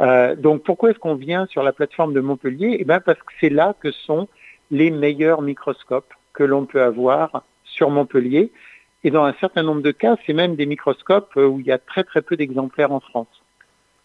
Euh, 0.02 0.36
donc 0.36 0.63
pourquoi 0.63 0.91
est-ce 0.91 0.99
qu'on 0.99 1.15
vient 1.15 1.45
sur 1.47 1.63
la 1.63 1.71
plateforme 1.71 2.13
de 2.13 2.19
Montpellier? 2.19 2.78
Eh 2.80 2.84
bien 2.84 2.99
parce 2.99 3.19
que 3.19 3.34
c'est 3.39 3.49
là 3.49 3.73
que 3.80 3.91
sont 3.91 4.28
les 4.71 4.91
meilleurs 4.91 5.41
microscopes 5.41 6.13
que 6.34 6.43
l'on 6.43 6.65
peut 6.65 6.82
avoir 6.82 7.43
sur 7.63 7.89
Montpellier. 7.89 8.52
Et 9.04 9.12
dans 9.12 9.23
un 9.23 9.34
certain 9.39 9.63
nombre 9.63 9.82
de 9.82 9.91
cas, 9.91 10.15
c'est 10.26 10.34
même 10.34 10.56
des 10.56 10.65
microscopes 10.65 11.36
où 11.36 11.60
il 11.60 11.65
y 11.65 11.71
a 11.71 11.78
très 11.78 12.04
très 12.04 12.21
peu 12.21 12.38
d'exemplaires 12.38 12.91
en 12.91 12.99
France. 12.99 13.43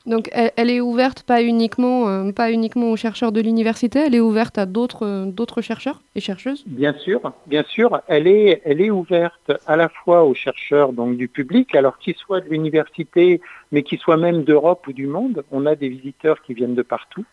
Donc 0.06 0.30
elle, 0.32 0.50
elle, 0.56 0.70
est 0.70 0.80
ouverte 0.80 1.22
pas 1.22 1.42
uniquement, 1.42 2.08
euh, 2.08 2.32
pas 2.32 2.50
uniquement 2.50 2.90
aux 2.90 2.96
chercheurs 2.96 3.30
de 3.30 3.42
l'université, 3.42 3.98
elle 3.98 4.14
est 4.14 4.20
ouverte 4.20 4.56
à 4.56 4.64
d'autres 4.64 5.04
euh, 5.04 5.60
chercheurs 5.60 6.00
et 6.14 6.20
chercheuses? 6.20 6.64
Bien 6.66 6.94
sûr, 6.94 7.32
bien 7.46 7.62
sûr, 7.64 8.00
elle 8.06 8.26
est, 8.26 8.62
elle 8.64 8.80
est 8.80 8.90
ouverte 8.90 9.52
à 9.66 9.76
la 9.76 9.90
fois 9.90 10.24
aux 10.24 10.34
chercheurs 10.34 10.94
donc 10.94 11.18
du 11.18 11.28
public, 11.28 11.74
alors 11.74 11.98
qu'ils 11.98 12.14
soient 12.14 12.40
de 12.40 12.48
l'université, 12.48 13.42
mais 13.70 13.82
qu'ils 13.82 13.98
soient 13.98 14.16
même 14.16 14.44
d'Europe 14.44 14.86
ou 14.86 14.94
du 14.94 15.06
monde. 15.06 15.44
On 15.50 15.66
a 15.66 15.74
des 15.74 15.90
visiteurs 15.90 16.40
qui 16.42 16.54
viennent 16.54 16.74
de 16.74 16.82
partout. 16.82 17.26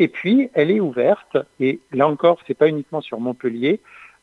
Et 0.00 0.08
puis, 0.08 0.48
elle 0.54 0.70
est 0.70 0.80
ouverte, 0.80 1.36
et 1.60 1.78
là 1.92 2.08
encore, 2.08 2.38
c'est 2.46 2.54
pas 2.54 2.68
uniquement 2.68 3.02
sur 3.02 3.20
Montpellier, 3.20 3.80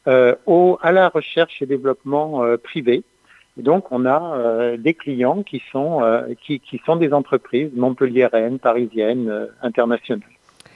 euh, 0.08 0.34
au, 0.48 0.80
à 0.82 0.92
la 0.92 1.08
recherche 1.08 1.62
et 1.62 1.68
développement 1.68 2.44
euh, 2.44 2.58
privé. 2.58 3.04
Et 3.60 3.62
donc, 3.62 3.92
on 3.92 4.08
a 4.08 4.38
euh, 4.38 4.78
des 4.78 4.96
clients 4.96 5.44
qui 5.44 5.62
sont, 5.72 6.02
qui, 6.42 6.60
qui, 6.60 6.82
sont 6.84 6.96
des 6.96 7.14
entreprises 7.14 7.70
montpelliéraines, 7.76 8.58
parisiennes, 8.58 9.48
internationales. 9.62 10.28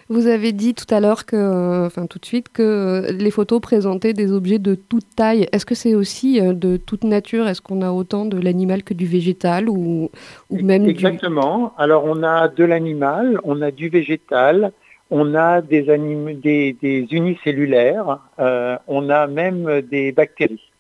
Vous 0.07 0.27
avez 0.27 0.51
dit 0.51 0.75
tout 0.75 0.93
à 0.93 0.99
l'heure 0.99 1.25
que, 1.25 1.85
enfin 1.85 2.05
tout 2.05 2.19
de 2.19 2.25
suite, 2.25 2.49
que 2.49 3.11
les 3.11 3.31
photos 3.31 3.59
présentaient 3.59 4.13
des 4.13 4.31
objets 4.31 4.59
de 4.59 4.75
toute 4.75 5.15
taille. 5.15 5.47
Est-ce 5.51 5.65
que 5.65 5.73
c'est 5.73 5.95
aussi 5.95 6.39
de 6.41 6.77
toute 6.77 7.05
nature? 7.05 7.47
Est-ce 7.47 7.61
qu'on 7.61 7.81
a 7.81 7.91
autant 7.91 8.25
de 8.25 8.37
l'animal 8.37 8.83
que 8.83 8.93
du 8.93 9.05
végétal 9.05 9.67
ou, 9.67 10.11
ou 10.49 10.61
même 10.61 10.85
Exactement. 10.85 11.73
Du... 11.77 11.83
Alors, 11.83 12.03
on 12.05 12.21
a 12.21 12.49
de 12.49 12.63
l'animal, 12.65 13.39
on 13.45 13.61
a 13.61 13.71
du 13.71 13.87
végétal, 13.89 14.73
on 15.11 15.35
a 15.35 15.61
des, 15.61 15.89
anim... 15.89 16.33
des, 16.39 16.73
des 16.81 17.07
unicellulaires, 17.11 18.19
euh, 18.39 18.77
on 18.87 19.09
a 19.09 19.27
même 19.27 19.81
des 19.81 20.11
bactéries. 20.11 20.71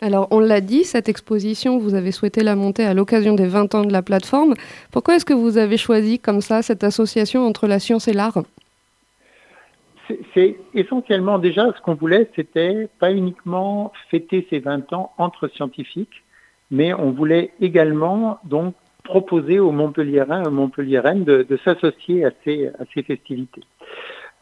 Alors, 0.00 0.28
on 0.30 0.40
l'a 0.40 0.60
dit, 0.60 0.84
cette 0.84 1.08
exposition, 1.08 1.78
vous 1.78 1.94
avez 1.94 2.12
souhaité 2.12 2.42
la 2.42 2.54
monter 2.54 2.84
à 2.84 2.92
l'occasion 2.92 3.34
des 3.34 3.46
20 3.46 3.74
ans 3.74 3.84
de 3.84 3.92
la 3.92 4.02
plateforme. 4.02 4.54
Pourquoi 4.92 5.16
est-ce 5.16 5.24
que 5.24 5.32
vous 5.32 5.56
avez 5.56 5.78
choisi 5.78 6.18
comme 6.18 6.42
ça 6.42 6.62
cette 6.62 6.84
association 6.84 7.46
entre 7.46 7.66
la 7.66 7.78
science 7.78 8.06
et 8.06 8.12
l'art? 8.12 8.42
C'est 10.34 10.56
essentiellement 10.74 11.38
déjà 11.38 11.72
ce 11.76 11.80
qu'on 11.82 11.94
voulait, 11.94 12.30
c'était 12.36 12.88
pas 13.00 13.10
uniquement 13.10 13.92
fêter 14.10 14.46
ces 14.50 14.60
20 14.60 14.92
ans 14.92 15.12
entre 15.18 15.48
scientifiques, 15.48 16.22
mais 16.70 16.94
on 16.94 17.10
voulait 17.10 17.50
également 17.60 18.38
donc 18.44 18.74
proposer 19.06 19.58
aux 19.58 19.72
Montpelliérains 19.72 20.42
et 20.42 20.46
aux 20.46 20.50
Montpelliéraines 20.50 21.24
de, 21.24 21.58
s'associer 21.64 22.24
à 22.24 22.30
ces, 22.44 22.72
festivités. 23.02 23.62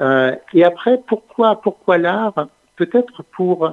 Euh, 0.00 0.35
et 0.53 0.64
après, 0.64 1.00
pourquoi, 1.07 1.98
l'art? 1.98 2.48
Peut-être 2.77 3.22
pour 3.22 3.72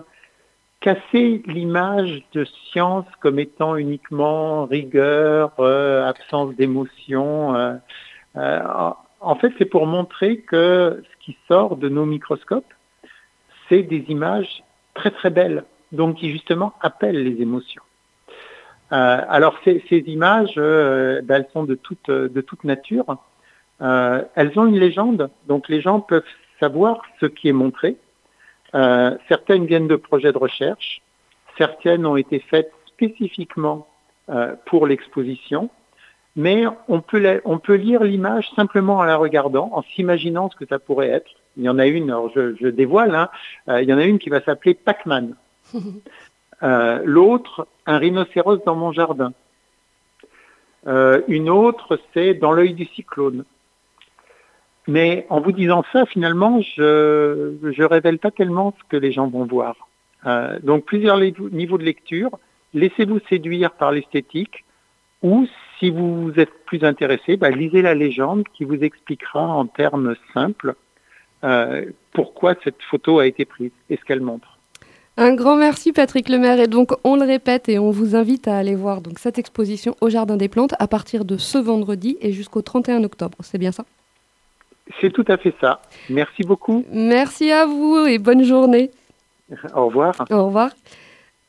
casser 0.79 1.41
l'image 1.47 2.23
de 2.33 2.45
science 2.45 3.05
comme 3.19 3.39
étant 3.39 3.75
uniquement 3.75 4.65
rigueur, 4.65 5.53
euh, 5.59 6.07
absence 6.07 6.55
d'émotion. 6.55 7.55
Euh, 8.35 8.59
en 9.21 9.35
fait, 9.35 9.53
c'est 9.57 9.65
pour 9.65 9.87
montrer 9.87 10.37
que 10.37 11.03
ce 11.03 11.25
qui 11.25 11.37
sort 11.47 11.77
de 11.77 11.89
nos 11.89 12.05
microscopes, 12.05 12.73
c'est 13.69 13.83
des 13.83 14.05
images 14.09 14.63
très 14.93 15.11
très 15.11 15.29
belles, 15.29 15.63
donc 15.91 16.17
qui 16.17 16.31
justement 16.31 16.73
appellent 16.81 17.23
les 17.23 17.41
émotions. 17.41 17.83
Euh, 18.91 19.21
alors 19.29 19.55
ces, 19.63 19.81
images, 20.07 20.55
ben, 20.55 21.23
elles 21.29 21.47
sont 21.53 21.63
de 21.63 21.75
toute, 21.75 22.63
nature. 22.63 23.17
elles 23.79 24.51
ont 24.57 24.65
une 24.65 24.79
légende, 24.79 25.29
donc 25.47 25.69
les 25.69 25.81
gens 25.81 25.99
peuvent 25.99 26.23
savoir 26.59 27.01
ce 27.19 27.25
qui 27.25 27.49
est 27.49 27.53
montré. 27.53 27.97
Euh, 28.73 29.17
certaines 29.27 29.65
viennent 29.65 29.87
de 29.87 29.97
projets 29.97 30.31
de 30.31 30.37
recherche, 30.37 31.01
certaines 31.57 32.05
ont 32.05 32.15
été 32.15 32.39
faites 32.39 32.71
spécifiquement 32.87 33.87
euh, 34.29 34.55
pour 34.65 34.87
l'exposition, 34.87 35.69
mais 36.37 36.63
on 36.87 37.01
peut, 37.01 37.75
lire 37.75 38.03
l'image 38.03 38.49
simplement 38.55 38.97
en 38.97 39.03
la 39.03 39.17
regardant, 39.17 39.69
en 39.73 39.81
s'imaginant 39.81 40.49
ce 40.49 40.55
que 40.55 40.65
ça 40.65 40.79
pourrait 40.79 41.09
être. 41.09 41.29
Il 41.57 41.63
y 41.63 41.69
en 41.69 41.79
a 41.79 41.87
une, 41.87 42.09
alors 42.09 42.31
je, 42.33 42.67
dévoile, 42.67 43.13
hein, 43.13 43.29
euh, 43.67 43.81
il 43.81 43.89
y 43.89 43.93
en 43.93 43.97
a 43.97 44.05
une 44.05 44.19
qui 44.19 44.29
va 44.29 44.41
s'appeler 44.41 44.73
Pac-Man. 44.73 45.35
Euh, 46.63 47.01
L'autre, 47.05 47.67
un 47.85 47.97
rhinocéros 47.97 48.63
dans 48.65 48.75
mon 48.75 48.91
jardin. 48.91 49.33
Euh, 50.87 51.21
une 51.27 51.49
autre, 51.49 51.99
c'est 52.13 52.33
dans 52.33 52.51
l'œil 52.51 52.73
du 52.73 52.85
cyclone. 52.85 53.45
Mais 54.87 55.25
en 55.29 55.41
vous 55.41 55.51
disant 55.51 55.83
ça, 55.93 56.05
finalement, 56.05 56.61
je 56.61 57.55
je 57.61 57.83
révèle 57.83 58.17
pas 58.17 58.31
tellement 58.31 58.73
ce 58.79 58.89
que 58.89 58.97
les 58.97 59.11
gens 59.11 59.27
vont 59.27 59.45
voir. 59.45 59.75
Euh, 60.25 60.59
donc 60.61 60.85
plusieurs 60.85 61.19
niveaux 61.19 61.77
de 61.77 61.83
lecture. 61.83 62.31
Laissez-vous 62.73 63.19
séduire 63.29 63.71
par 63.71 63.91
l'esthétique, 63.91 64.63
ou 65.21 65.45
si 65.77 65.91
vous 65.91 66.31
êtes 66.37 66.65
plus 66.65 66.83
intéressé, 66.83 67.37
bah, 67.37 67.49
lisez 67.49 67.81
la 67.81 67.93
légende 67.93 68.43
qui 68.53 68.63
vous 68.63 68.81
expliquera 68.83 69.45
en 69.45 69.65
termes 69.65 70.15
simples 70.33 70.75
pourquoi 72.13 72.53
cette 72.63 72.81
photo 72.83 73.17
a 73.17 73.25
été 73.25 73.45
prise 73.45 73.71
et 73.89 73.97
ce 73.97 74.05
qu'elle 74.05 74.21
montre. 74.21 74.50
Un 75.17 75.33
grand 75.35 75.55
merci 75.55 75.91
Patrick 75.91 76.29
Lemaire 76.29 76.59
et 76.59 76.67
donc 76.67 76.93
on 77.03 77.15
le 77.15 77.25
répète 77.25 77.67
et 77.67 77.77
on 77.77 77.91
vous 77.91 78.15
invite 78.15 78.47
à 78.47 78.57
aller 78.57 78.75
voir 78.75 79.01
donc 79.01 79.19
cette 79.19 79.37
exposition 79.37 79.95
au 80.01 80.09
Jardin 80.09 80.37
des 80.37 80.47
Plantes 80.47 80.73
à 80.79 80.87
partir 80.87 81.25
de 81.25 81.37
ce 81.37 81.57
vendredi 81.57 82.17
et 82.21 82.31
jusqu'au 82.31 82.61
31 82.61 83.03
octobre. 83.03 83.37
C'est 83.41 83.57
bien 83.57 83.71
ça? 83.71 83.85
C'est 84.99 85.11
tout 85.11 85.25
à 85.27 85.37
fait 85.37 85.53
ça. 85.59 85.81
Merci 86.09 86.43
beaucoup. 86.43 86.85
Merci 86.91 87.51
à 87.51 87.65
vous 87.65 88.05
et 88.07 88.19
bonne 88.19 88.43
journée. 88.43 88.91
Au 89.75 89.87
revoir. 89.87 90.25
Au 90.29 90.45
revoir. 90.45 90.71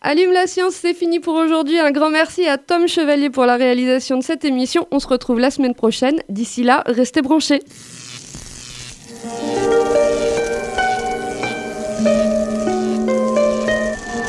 Allume 0.01 0.33
la 0.33 0.49
science, 0.49 0.75
c'est 0.75 0.95
fini 0.95 1.21
pour 1.21 1.35
aujourd'hui. 1.35 1.79
Un 1.79 1.93
grand 1.93 2.11
merci 2.11 2.47
à 2.49 2.59
Tom 2.59 2.89
Chevalier 2.89 3.31
pour 3.31 3.47
la 3.47 3.57
réalisation 3.57 4.19
de 4.19 4.23
cette 4.25 4.45
émission. 4.45 4.89
On 4.91 4.99
se 4.99 5.07
retrouve 5.07 5.39
la 5.39 5.53
semaine 5.53 5.75
prochaine. 5.75 6.21
D'ici 6.29 6.65
là, 6.65 6.83
restez 6.87 7.23
branchés. 7.23 7.61